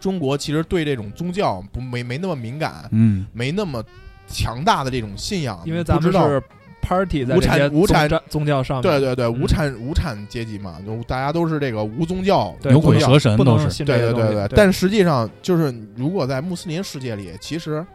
[0.00, 3.82] 中国其实对这种宗教不没没那么敏感，嗯没那么
[4.26, 6.42] 强大的这种信仰，因为咱们是
[6.80, 12.52] party 在无这些产无产宗教上面，对对对嗯无产无产阶级嘛，就大家都是这个无宗教。
[12.60, 13.64] 对牛鬼蛇神不都是。
[13.64, 14.54] 能信这对对对些东西。
[14.56, 17.86] 但实际上就是如果在穆斯林世界里，其实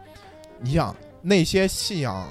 [0.60, 2.26] 你想那些信仰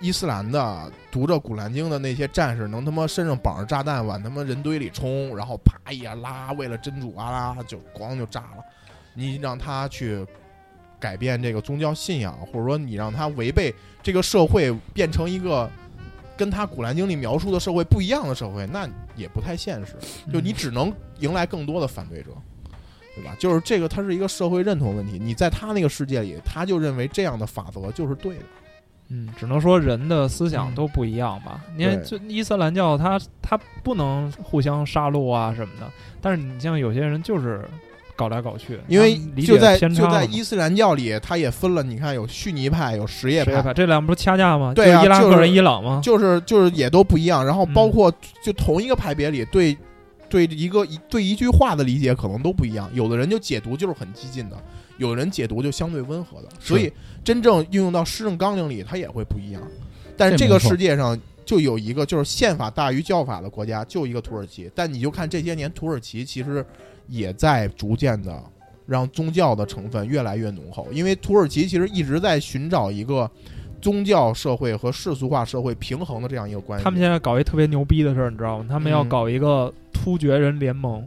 [0.00, 8.64] 伊斯兰的、读着古兰经的那些战士，能他妈身上绑着炸弹往他妈人堆里冲，然后啪一下拉，为了真主阿拉就咣就炸了。
[9.14, 10.26] 你让他去
[11.00, 15.68] 改变这个宗教信仰，或者说你让他违背这个社会，变成一个
[16.36, 19.96] 跟他古兰经里描述的社会不一样的社会，那也不太现实。
[20.30, 22.30] 就你只能迎来更多的反对者，
[23.14, 23.34] 对吧？
[23.38, 25.18] 就是这个，它是一个社会认同问题。
[25.18, 28.42] 你在他那个世界里，他就认为这样的法则就是对的。
[29.08, 31.60] 嗯，只能说人的思想嗯都不一样吧。
[31.76, 35.90] 因为就伊斯兰教它它不能互相杀戮啊什么的，
[36.20, 37.64] 但是你像有些人就是
[38.16, 44.72] 搞来搞去，因为就在就在伊斯兰教里，它也分了，你看有逊尼派，有什叶派，派这两不是掐架吗？
[44.74, 46.00] 对啊就是就伊拉克人伊朗吗？
[46.02, 47.44] 就是就是也都不一样。
[47.44, 49.76] 然后嗯包括就同一个派别里，对
[50.28, 52.90] 对一个一对一句话的理解可能都不一样。
[52.92, 54.56] 有的人就解读就是很激进的，
[54.98, 56.48] 有人解读就相对温和的。
[56.58, 56.92] 所以
[57.24, 59.62] 真正运用到施政纲领里，它也会不一样。
[60.16, 64.70] 但是这个世界上就有一个就是宪法大于教法的国家，就一个土耳其。
[64.74, 66.64] 但你就看这些年，土耳其其实
[67.06, 68.42] 也在逐渐的
[68.86, 73.30] 让宗教的成分越来越浓厚，因为土耳其其实一直在寻找一个
[73.80, 76.84] 宗教社会和世俗化社会平衡的这样一个关系。
[76.84, 78.66] 他们现在搞一特别牛逼的事儿，你知道吗？
[78.68, 81.06] 他们要嗯搞一个突厥人联盟，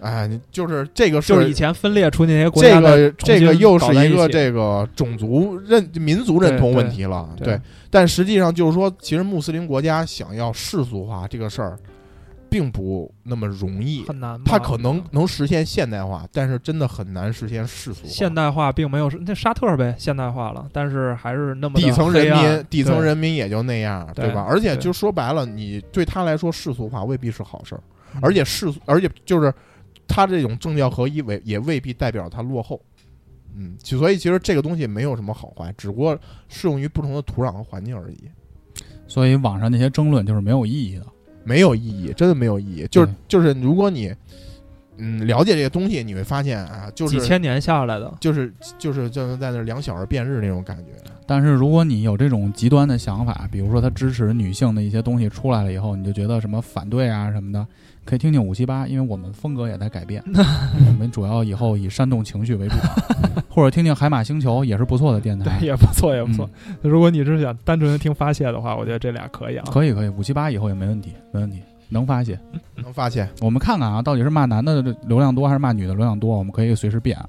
[0.00, 11.78] 哎，你就是这个就是以前分裂出那些国家的个这个又是一个这个种族认民族认同问题了，对对但实际上就是说，其实穆斯林国家想要世俗化这个事儿，
[12.50, 14.04] 并不那么容易。
[14.04, 14.44] 很难嘛。
[14.44, 18.08] 它可能能实现现代化，但是真的很难实现世俗化。
[18.08, 24.46] 现代化并没有那沙特呗现代化了，但是还是那么底层人民，底层人民也就那样，对吧？
[24.46, 27.80] 而且就说白了，你对他来说世俗化未必是好事儿，
[28.14, 29.52] 嗯而且世俗，而且就是
[30.06, 32.80] 他这种政教合一未也未必代表他落后。
[33.54, 38.18] 嗯，就所以其实这个东西没有什么好坏，只不过适用于不同的土壤和环境而已，
[39.06, 41.06] 所以网上那些争论就是没有意义的。
[41.48, 42.88] 没有意义，真的没有意义。
[42.90, 44.12] 就是就是，如果你
[44.96, 50.90] 嗯了解这些东西，你会发现啊，就是几千年下来的，就是就是就是在那两小儿辩日那种感觉。
[51.24, 57.64] 但是如果你有这种极端的想法，比如说他支持女性的一些东西出来了以后，你就觉得什么反对啊什么的，
[58.06, 62.76] 可以听听五七八，因为我们风格也在改变， 我们主要以后以煽动情绪为主，
[63.50, 65.66] 或者听听海马星球也是不错的电台对，。
[65.66, 66.48] 也不错，也不错。
[66.68, 69.64] 嗯如果你是想单纯的听发泄的话，我觉得这俩可以啊。
[69.72, 72.38] 可以可以，五七八以后也没问题，没问题，能发泄。
[72.76, 77.28] 能发泄我们看看啊，到底是骂男的流量多还是骂女的流量多，我们可以随时变啊。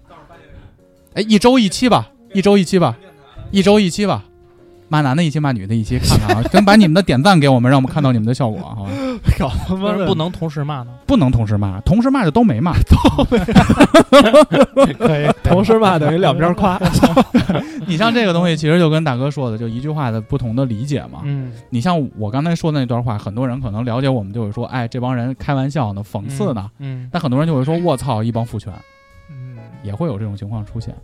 [1.15, 2.95] 哎，一周一期吧，一周一期吧，
[3.49, 4.23] 一周一期吧。
[4.89, 8.91] 骂男的一期，骂女的一期，看看啊，跟把你们的点赞给我们，让我们看到你们的效果，好吧？
[9.37, 10.91] 搞他妈的为什么不能同时骂呢？
[11.05, 12.73] 不能同时骂，同时骂就都没骂。
[14.97, 16.79] 可以同时骂等于两边夸。
[17.85, 21.21] 你像这个东西，其实就跟大哥说的，就一句话的不同的理解嘛。
[21.23, 26.69] 嗯，你像我刚才说的那段话，很多人可能了解我们就会说，哎，这帮人开玩笑呢，讽刺呢。
[26.79, 28.73] 嗯，但很多人就会说，我操，一帮父权，
[29.29, 30.95] 嗯，也会有这种情况出现。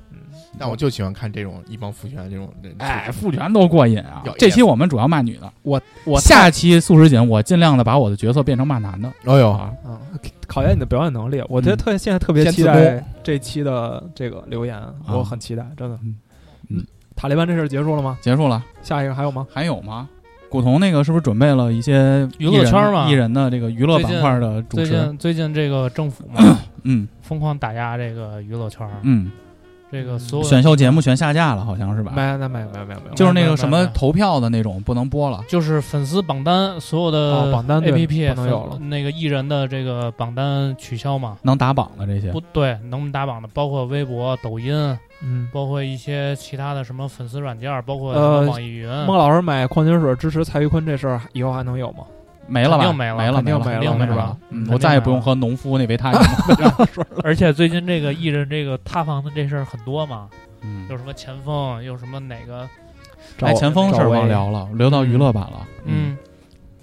[0.57, 2.73] 但我就喜欢看这种一帮父权这种人。
[2.79, 4.23] 哎，父权多过瘾啊！
[4.37, 9.71] 这期我们主要骂女的，我我下期素食锦我尽量的把我的角色变成骂男的哎呦，啊。
[9.85, 9.99] 嗯，
[10.47, 11.43] 考验你的表演能力。
[11.49, 15.97] 我觉得嗯特现在特别期待这期的这个留言，我很期待，真的。
[16.03, 16.15] 嗯
[16.69, 16.85] 嗯
[17.15, 18.17] 塔利班这事儿结束了吗？
[18.21, 19.45] 结束了，下一个还有吗？
[19.51, 20.09] 还有吗？
[20.49, 24.91] 古潼那个是不是准备了一些娱乐圈嘛艺人的这个娱乐板块的主最持？
[24.91, 29.31] 近最近这个政府嘛，嗯疯狂打压这个娱乐圈，嗯，
[29.93, 32.11] 这个所有选秀节目全下架了，好像是吧？
[32.15, 35.43] 没，那没有没有没有没有，就是那个什么投票的那种不能播了。
[35.47, 41.37] 就是粉丝榜单所有哦的榜单对 A P P 不能有了那个艺人的这个榜单取消嘛？
[41.43, 44.73] 能打榜的这些不，对，能打榜的包括微博、抖音，
[45.21, 48.13] 嗯，包括一些其他的什么粉丝软件，包括
[48.47, 52.03] 网易云，孟老师买矿泉水支持蔡徐坤这事儿以后还能有吗？
[52.47, 52.83] 没了吧？
[52.83, 54.35] 肯定没了没了，了，肯定没了没是吧。
[54.49, 56.87] 嗯我再也不用喝农夫那维他命了。
[57.23, 60.27] 而且最近这个艺人这个塌房的这事儿很多嘛，
[60.61, 62.67] 嗯有什么前锋，有什么哪个，
[63.41, 65.65] 哎，前锋事儿忘聊了，留到娱乐版了。
[65.85, 66.17] 嗯，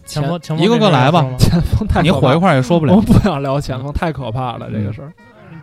[0.04, 3.00] 前锋前锋一个个来吧 前锋太你火一块儿也说不了我。
[3.02, 5.12] 不想聊前锋，太可怕了，这个事儿。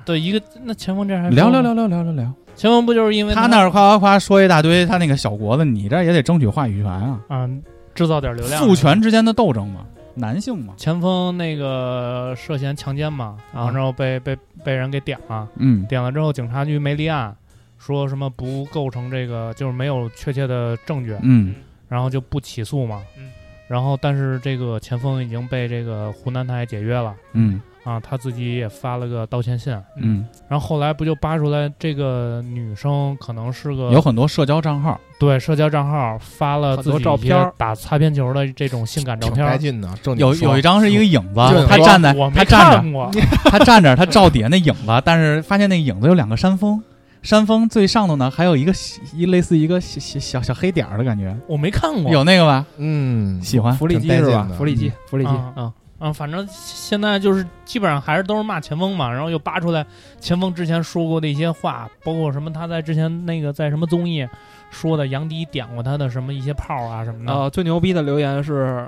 [0.06, 7.50] 对一个那前锋这还聊聊聊聊聊聊聊，前锋不就是因为他那儿夸夸夸说一大堆，他那个小国子，你这也得争取话语权啊，啊
[7.98, 9.84] 制造点流量，父权之间的斗争嘛，
[10.14, 13.72] 男性嘛，前锋那个涉嫌强奸嘛，啊。
[13.72, 15.84] 然后被被被人给点了，嗯。
[15.88, 17.36] 点了之后警察局没立案，
[17.80, 21.56] 说什么不构成这个就是没有确切的证据，嗯。
[21.90, 23.02] 然后就不起诉嘛。
[23.18, 23.32] 嗯。
[23.68, 27.16] 然后但是这个前锋已经被这个湖南台解约了。
[27.34, 29.74] 嗯啊，他自己也发了个道歉信。
[29.96, 39.52] 嗯，然后后来不就扒出来这个女生可能是个有很多社交账号，对社交账号发了自己照片打擦边球的这种性感照片儿。
[39.52, 39.88] 带劲的。
[40.18, 43.12] 有有一张是一个影子就是，他站在我没他站着看过，
[43.46, 46.84] 他站着，他照底下那影子，但是发现那影子有两个山峰，
[47.22, 48.74] 山峰最上头呢还有一个
[49.16, 52.12] 一类似一个小小小小黑点儿的感觉，我没看过。
[52.12, 52.66] 有那个吧？
[52.78, 53.74] 嗯，喜欢。
[53.74, 54.50] 福利机是吧？
[54.58, 59.86] 福利机，福利机啊啊，嗯，反正现在就是基本上还是都是骂前锋嘛，然后又扒出来
[60.20, 64.28] 前锋之前说过的一些话，包括什么他在之前那个在什么综艺
[64.70, 67.34] 说的杨迪点过他的什么一些炮啊什么的。
[67.34, 68.88] 呃，最牛逼的留言是，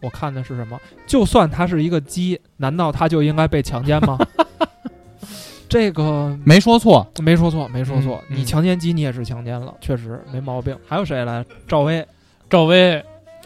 [0.00, 0.78] 我看的是什么？
[1.06, 4.16] 就算他是一个鸡，难道他就应该被强奸吗？
[5.68, 10.76] 这个 没说错，没说错，没说错，嗯你强奸鸡你也是强奸了，确实没毛病。
[10.86, 11.44] 还有谁来？
[11.66, 12.06] 赵薇
[12.48, 13.04] 赵薇，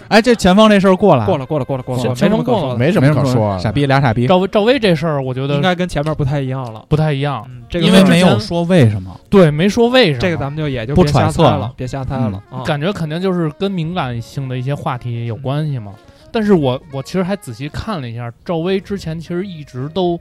[0.09, 3.59] 哎，这前方这事儿过了，过了，过了，过了，过了，这没什么可过了说的，没什么么可说。
[3.59, 6.84] 傻逼俩傻逼，赵薇，赵薇这事儿，我觉得应该跟前面不太一样了。
[6.88, 7.47] 不太一样。
[7.49, 10.18] 嗯，这个因为没有说为什么，对，没说为什么。
[10.18, 12.62] 这个咱们就也就不别瞎揣测了猜了，别瞎猜了啊。
[12.64, 15.93] 感觉肯定就是跟敏感性的一些话题有关系嘛。
[16.32, 20.18] 但是我我其实还仔细看了一下，赵薇之前其实一直都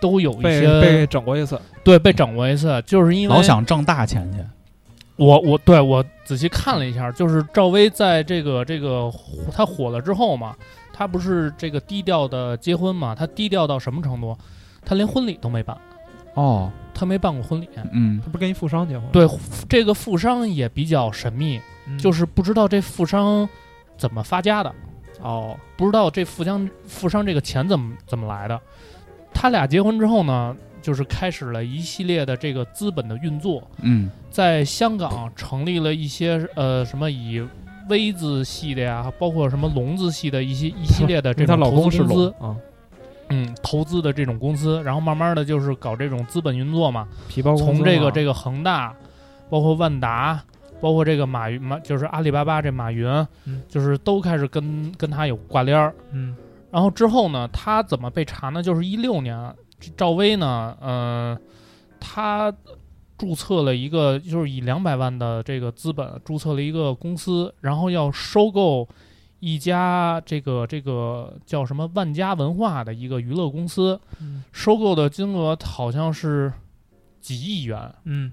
[0.00, 4.38] 都有一些被整过一次，对被整过一次，就是因为老想挣大钱去，
[5.20, 9.12] 我我对我仔细看了一下，就是赵薇在这个这个
[9.52, 10.56] 她火了之后嘛，
[10.94, 13.14] 她不是这个低调的结婚嘛？
[13.14, 14.34] 她低调到什么程度？
[14.82, 15.76] 她连婚礼都没办，
[16.32, 17.68] 哦，她没办过婚礼。
[17.92, 19.06] 嗯她不是跟一富商结婚？
[19.12, 19.28] 对，
[19.68, 23.46] 这个富商也比较神秘，嗯，就是不知道这富商
[23.98, 24.74] 怎么发家的。
[25.20, 28.58] 哦，不知道这富商富商这个钱怎么怎么来的。
[29.34, 34.10] 他俩结婚之后呢，就是开始了一系列的这个资本的运作，嗯。
[34.30, 37.44] 在香港成立了一些呃什么以
[37.88, 42.56] V 字系的呀，包括什么龙字系的一些一系列的这种投资公司，啊，
[43.30, 48.94] 嗯，投资的这种公司，然后慢慢的就是搞这种资本运作嘛，皮包公司从这个这个恒大，
[49.48, 50.40] 包括万达，
[50.80, 53.08] 包括这个马云马，就是阿里巴巴这马云，
[53.46, 53.62] 嗯。
[53.68, 55.92] 就是都开始跟跟他有挂链儿。
[56.12, 56.36] 嗯。
[56.70, 58.62] 然后之后呢，他怎么被查呢？
[58.62, 61.38] 就是一六年，这赵薇呢，呃，
[61.98, 62.52] 她
[63.16, 68.88] 注册了一个，就是以两百万的这个资本注册了一个公司，然后要收购
[69.40, 76.52] 一家这个这个叫什么万家文化的一个娱乐公司，嗯收购的金额好像是
[77.20, 78.32] 几亿元，嗯。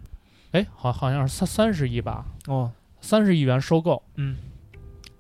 [0.52, 2.72] 哎，好好像是三三十亿吧，哦。
[3.02, 4.38] 三十亿元收购，嗯，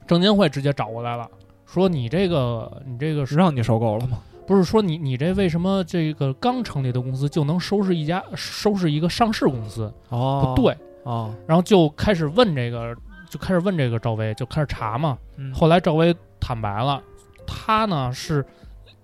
[0.07, 1.29] 证监会直接找过来了，
[1.65, 4.19] 说你这个你这个是让你收购了吗？
[4.47, 9.93] 不是说你你这为什么这个刚成立的公司就能收拾一家收拾一个上市公司？
[10.07, 12.95] 哦不对，哦，然后就开始问这个，
[13.29, 15.17] 就开始问这个赵薇，就开始查嘛。
[15.35, 17.03] 嗯后来赵薇坦白了，
[17.45, 18.43] 他呢是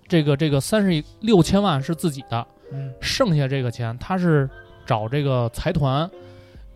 [0.07, 4.49] 这个这个三十六千万是自己的，嗯剩下这个钱他是
[4.85, 6.09] 找这个财团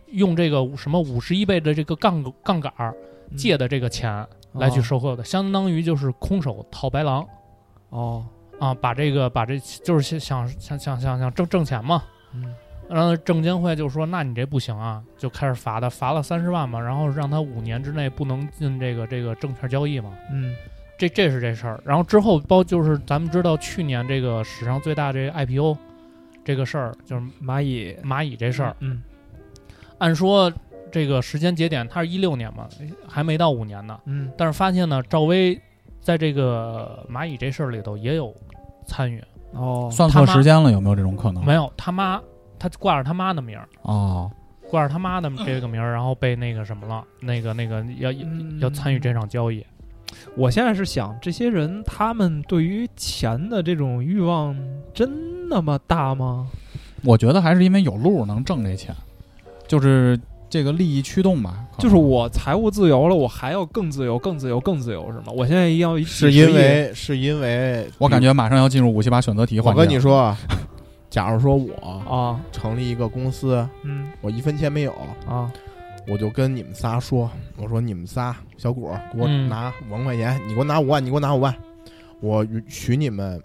[0.08, 2.94] 用这个什么五十一倍的这个杠杠杆儿
[3.36, 7.26] 借的这个钱来去哦收购的，相当于就是空手套白狼。
[7.90, 8.26] 哦，
[8.58, 12.02] 啊，把这个把这就是想想想想想挣挣钱嘛。
[12.34, 12.54] 嗯
[12.90, 20.10] 然后证监会就说：“那你这不行啊，就开始罚他，罚了三十万嘛，然后让他五年之内不能进这个这个证券交易嘛。
[20.32, 20.56] 嗯
[20.96, 21.78] 这这是这事儿。
[21.84, 25.76] 然后之后包就是咱们知道去年这个史上最大这个 IPO
[26.42, 28.74] 这个事儿，就是蚂蚁蚂蚁这事儿。
[28.80, 29.02] 嗯
[29.98, 30.50] 按说
[30.90, 32.66] 这个时间节点它是一六年嘛，
[33.06, 34.00] 还没到五年呢。
[34.06, 35.60] 嗯但是发现呢，赵薇
[36.00, 38.34] 在这个蚂蚁这事儿里头也有
[38.86, 39.22] 参与。
[39.52, 41.44] 哦，算错时间了，有没有这种可能？
[41.44, 42.20] 没有他妈，
[42.58, 44.30] 他挂着他妈的名儿。”哦，
[44.68, 49.64] 挂着他妈的这个名儿，然后被那个什么了，那个那个要嗯要参与这场交易。
[50.36, 54.56] 我现在是想，这些人他们对于钱的这种欲望
[54.92, 56.48] 真那么大吗？
[57.04, 58.94] 我觉得还是因为有路能挣这钱，
[59.66, 60.18] 就是
[60.50, 61.64] 这个利益驱动吧。
[61.78, 65.26] 就是我财务自由了，我还要更自由、更自由、更自由，是吗？
[65.28, 69.80] 我现在要一是因为是因为我感觉马上要进入五七八选择题环节。
[69.80, 70.38] 我跟你，说，啊，
[71.08, 71.72] 假如说我
[72.08, 74.92] 啊，成立一个公司，嗯我一分钱没有，
[75.26, 75.50] 啊，
[76.08, 81.54] 我就跟你们仨说，我说你们仨小果儿给我嗯拿五万块钱，你给我拿五万，你给我拿五万，
[82.20, 83.40] 我许你们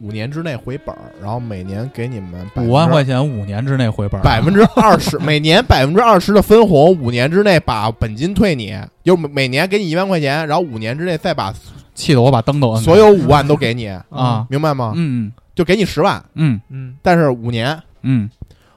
[0.00, 11.54] 五年之内回本儿，然后每年给你们五万块钱五年之内回本儿，百分之二十，每年百分之二十的分红，五年之内把本金退你，就每每年给你一万块钱，然后五年之内再把
[11.94, 12.82] 气得我把灯都摁。
[12.82, 14.92] 所有五万都给你，啊，明白吗？
[14.96, 18.28] 嗯就给你十万，嗯嗯但是五年，嗯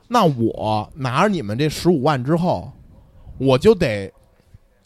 [0.07, 2.71] 那我拿着你们这十五万之后，
[3.39, 4.13] 我就得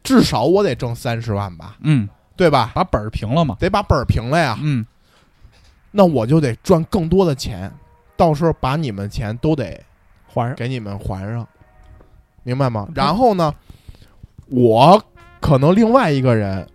[0.01, 2.71] 至少我得挣三十万吧，嗯，对吧？
[2.73, 3.57] 把本儿平了嘛。
[3.59, 4.85] 得把本儿平了呀，嗯
[5.91, 7.71] 那我就得赚更多的钱，
[8.15, 9.79] 到时候把你们钱都得
[10.27, 11.45] 还上给你们还上，
[12.43, 12.87] 明白吗？
[12.95, 13.53] 然后呢，
[14.47, 15.03] 我
[15.39, 16.65] 可能另外一个人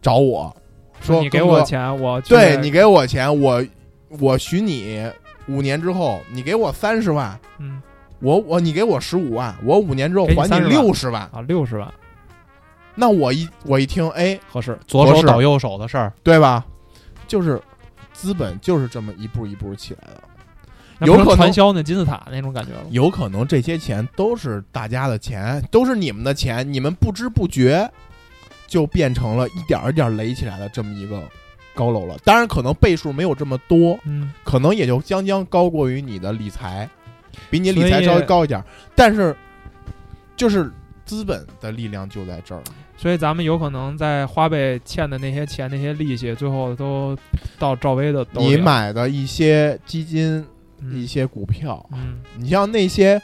[0.00, 0.54] 找我
[1.00, 3.64] 说，你给我钱，我对你给我钱，我
[4.18, 5.10] 我许你
[5.46, 7.82] 五年之后，你给我三十万，嗯
[8.20, 11.92] 我我你给我十五万，我五年之后还你六十万，啊六十万
[12.94, 16.64] 那我一我一听，哎，合适，左手倒右手的事儿，对吧？
[17.26, 17.60] 就是
[18.12, 20.22] 资本就是这么一步一步起来的。
[21.06, 22.84] 有可能传销那金字塔那种感觉了。
[22.90, 27.90] 有可能这些钱都是大家的钱，都是你们的钱，你们不知不觉
[28.66, 31.22] 就变成了一点儿一点儿垒起来的这么一个
[31.74, 32.18] 高楼了。
[32.22, 36.86] 当然，可能倍数没有这么多，嗯可能也就将将高过于你的理财，
[37.48, 39.34] 比你理财稍微高一点儿，但是
[40.36, 40.70] 就是
[41.10, 42.62] 资本的力量就在这儿。
[42.96, 47.18] 所以咱们有可能在花呗欠的那些钱、那些利息，最后都
[47.58, 50.38] 到赵薇的兜里你买的一些基金、
[50.80, 53.20] 嗯一些股票，嗯你像那些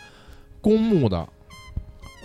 [0.60, 1.28] 公募的，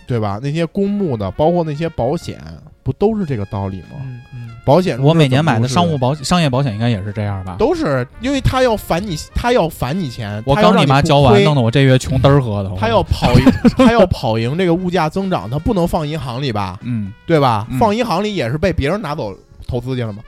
[0.08, 0.40] 对吧？
[0.42, 2.42] 那些公募的，包括那些保险，
[2.84, 3.98] 不都是这个道理吗？
[4.02, 7.56] 嗯嗯保险我每年买的商务保商业保险应该也是这样吧？
[7.58, 12.72] 都是因为他要返你，他要返你钱，我刚你妈交完，弄得我这月穷嘚儿喝的。
[12.80, 13.46] 他要跑赢，
[13.76, 17.66] 他要跑赢这个物价增长，他不能放银行里吧，嗯对吧？
[17.72, 19.36] 嗯放银行里也是被别人拿走
[19.68, 20.24] 投资去了嘛，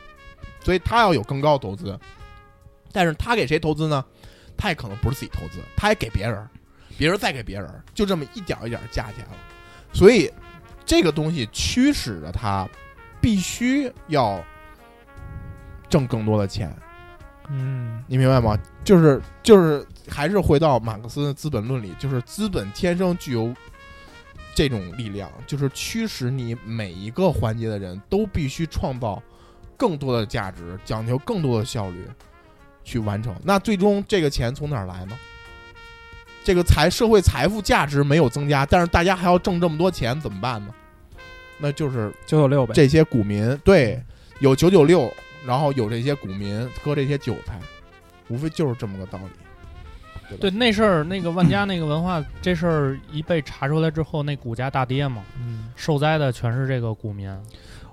[0.63, 1.97] 所以他要有更高的投资。
[2.91, 4.03] 但是他给谁投资呢？
[4.57, 6.47] 他也可能不是自己投资，他也给别人，
[6.97, 9.37] 别人再给别人，就这么一点儿一点儿加起来了。
[9.93, 10.27] 所以
[10.85, 12.67] 这个东西驱使着他
[13.21, 14.43] 必须要
[15.89, 16.75] 挣更多的钱，
[17.49, 18.57] 嗯你明白吗？
[18.83, 23.53] 就是就是还是回到马克思的《资本论》里，就是资本天生具有
[24.55, 29.21] 这种力量，就是驱使你每一个环节的人都必须创造
[29.77, 32.05] 更多的价值，讲求更多的效率
[32.83, 33.35] 去完成。
[33.43, 35.17] 那最终这个钱从哪儿来呢？
[36.43, 40.73] 这个财社会财富价值没有增加，但是大家还要挣这么多钱，怎么办呢？
[41.57, 42.73] 那就是九九六呗。
[42.73, 44.01] 这些股民对
[44.39, 45.11] 有九九六，
[45.45, 47.59] 然后有这些股民割这些韭菜，
[48.27, 49.25] 无非就是这么个道理。
[49.25, 57.31] 吧对，那事儿那个万家那个文化这事儿一被查出来之后，那股价大跌嘛，嗯受灾的全是这个股民。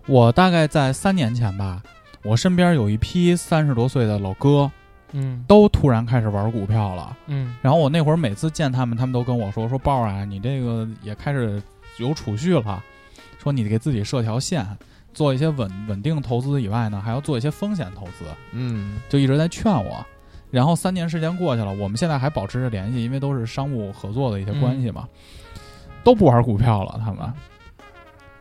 [0.06, 1.82] 我大概在三年前吧，
[2.22, 4.70] 我身边有一批三十多岁的老哥，
[5.12, 7.16] 嗯都突然开始玩股票了。
[7.26, 11.62] 嗯然后我那会儿每次见他们，他们都跟我说：“说豹儿啊，你这个也开始
[11.98, 12.82] 有储蓄了，
[13.38, 14.66] 说你给自己设条线，
[15.12, 20.04] 做一些稳稳定投资以外呢，还要做一些风险投资。”嗯就一直在劝我。
[20.50, 25.08] 然后三年时间过去了，我们现在还保持着联系，因为都是商务合作的一些关系嘛，
[26.02, 27.00] 都不玩股票了。
[27.04, 27.32] 他们，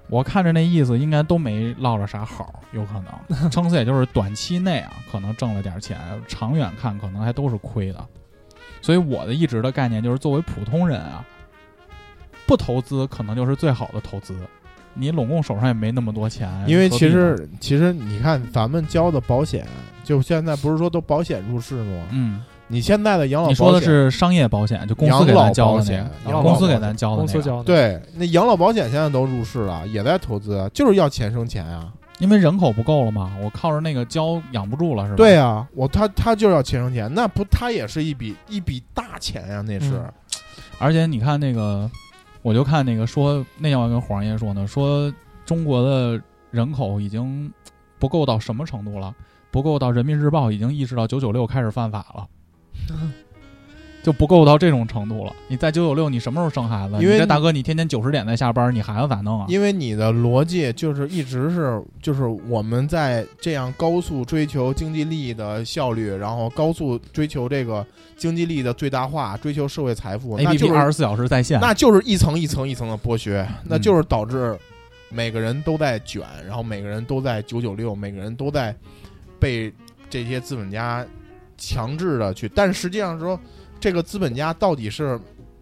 [0.10, 8.06] 我看着那意思，应该都没落着啥好，有可能， 撑死也就是短期内啊，可能挣了点钱，长远看可能还都是亏的。
[8.82, 11.24] 所以我的一直的概念就是，作为普通人啊，
[12.48, 14.36] 不投资可能就是最好的投资。
[14.96, 19.66] 你拢共手上也没那么多钱，因为其实其实你看咱们交的保险，
[20.04, 22.08] 就现在不是说都保险入市吗？
[22.12, 27.34] 嗯，你现在的养老保险，你说的是商业保险，就公司给咱交的那养个，老公司给咱交的那个。
[27.34, 31.92] 公司交的，对那养老保险现在都入市了，也在投资，就是要钱生钱啊。
[32.20, 35.16] 因为人口不够了嘛，我靠着那个交养不住了，是吧？
[35.18, 39.92] 对啊，我他他就是要钱生钱，那不他也是一笔一笔大钱呀、那是。
[39.92, 40.14] 嗯
[40.82, 41.92] 而且你看那个，
[42.42, 45.14] 我就看那个说，那天我跟黄爷说呢，说
[45.46, 46.22] 中国的
[46.52, 47.52] 人口已经
[48.00, 49.14] 不够到什么程度了？
[49.52, 52.26] 不够到人民日报已经意识到九九六开始犯法了。
[54.02, 55.34] 就不够到这种程度了。
[55.50, 56.94] 你在九九六，你什么时候生孩子？
[56.94, 59.46] 因为你你这大哥，你天天九十点才下班，你孩子咋弄啊？
[59.50, 67.86] 因为你的逻辑就是一直是，就是我们在这样高速追求经济利益的效率，然后高速追求这个
[68.16, 74.58] 经济利益的最大化，追求社会财富那就 P 二是十四小时在线，那就是一层一层一层的剥削，那嗯就是导致
[75.10, 78.74] 每个人都在卷，然后每个人都在九九六，每个人都在
[79.40, 79.74] 被
[80.10, 81.06] 这些资本家
[81.60, 83.40] 强制的去，但实际上说，
[83.80, 85.20] 这个资本家到底是，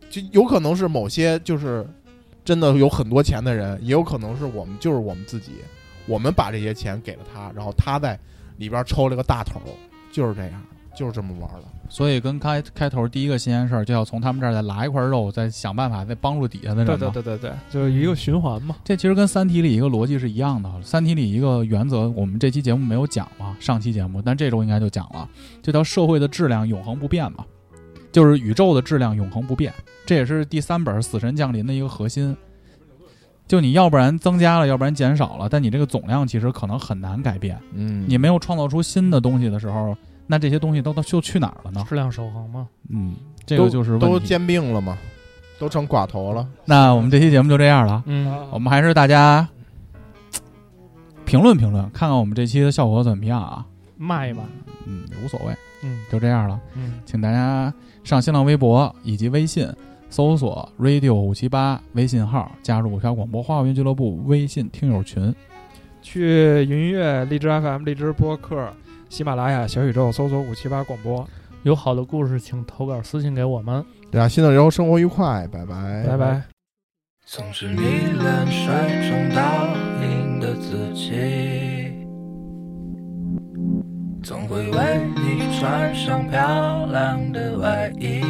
[0.10, 1.86] 就有可能是某些就是
[2.46, 5.54] 真的有很多钱的人，也有可能是我们就是我们自己，
[6.06, 8.18] 我们把这些钱给了他，然后他在
[8.58, 9.60] 里边抽了个大头，
[10.12, 10.64] 就是这样，
[10.98, 11.64] 就是这么玩的。
[11.90, 17.14] 所以跟开开头第一个新鲜事儿，就要从他们这儿再拿一块肉，再想办法再帮助底下的人对嘛。
[17.14, 18.76] 对对对对，就是一个循环嘛。
[18.84, 20.68] 这其实跟《三体》里一个逻辑是一样的。
[20.84, 25.30] 《三体》里一个原则，我们这期节目没有讲嘛，上期节目，但这周应该就讲了，
[25.62, 27.46] 就叫社会的质量永恒不变嘛，
[28.12, 29.72] 就是宇宙的质量永恒不变。
[30.06, 32.36] 这也是第三本《死神降临》的一个核心。
[33.48, 37.58] 就你要不然增加了，要不然减少了，但你这个总量其实可能很难改变。
[37.74, 39.96] 嗯你没有创造出新的东西的时候，
[40.28, 41.84] 那这些东西都都就去哪儿了呢？
[41.88, 42.68] 质量守恒吗。
[42.90, 44.06] 嗯，这个就是问题。
[44.06, 44.98] 都兼并了吗，
[45.58, 46.48] 都成寡头了。
[46.66, 48.04] 那我们这期节目就这样了。
[48.06, 49.48] 嗯，我们还是大家
[51.26, 53.66] 评论评论，看看我们这期的效果怎么样啊？
[53.98, 54.44] 卖吧。
[54.86, 56.60] 嗯，也无所谓，嗯就这样了。
[56.76, 57.74] 嗯，请大家
[58.04, 59.68] 上新浪微博以及微信
[60.10, 65.34] 搜索 radio 五七八微信号，加入五条广播花园俱乐部微信听友群。
[66.10, 68.72] 去云音乐、荔枝 FM、荔枝播客、
[69.10, 71.28] 喜马拉雅、小宇宙搜索五七八广播，
[71.64, 73.84] 有好的故事请投稿私信给我们。
[74.10, 76.44] 对啊，新的人生活愉快，拜拜，拜拜。
[77.26, 78.74] 总是迷恋水
[79.10, 81.12] 中倒影的自己，
[84.24, 88.22] 总会为你穿上漂亮的外衣。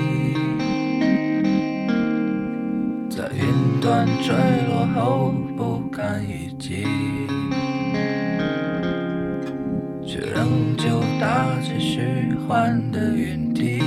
[3.07, 4.33] 在云端坠
[4.67, 6.85] 落后不堪一击，
[10.07, 13.83] 却仍旧打着虚幻的云梯。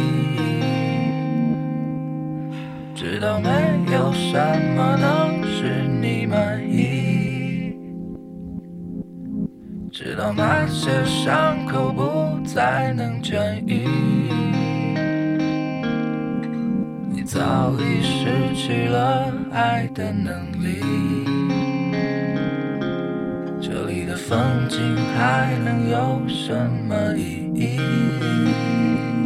[2.95, 3.49] 直到没
[3.91, 4.37] 有什
[4.77, 7.75] 么能使你满意，
[9.91, 13.89] 直到那些伤口不再能痊愈，
[17.11, 21.40] 你早已失去了爱的能力。
[23.73, 26.53] 这里的风景还能有什
[26.89, 29.20] 么意义？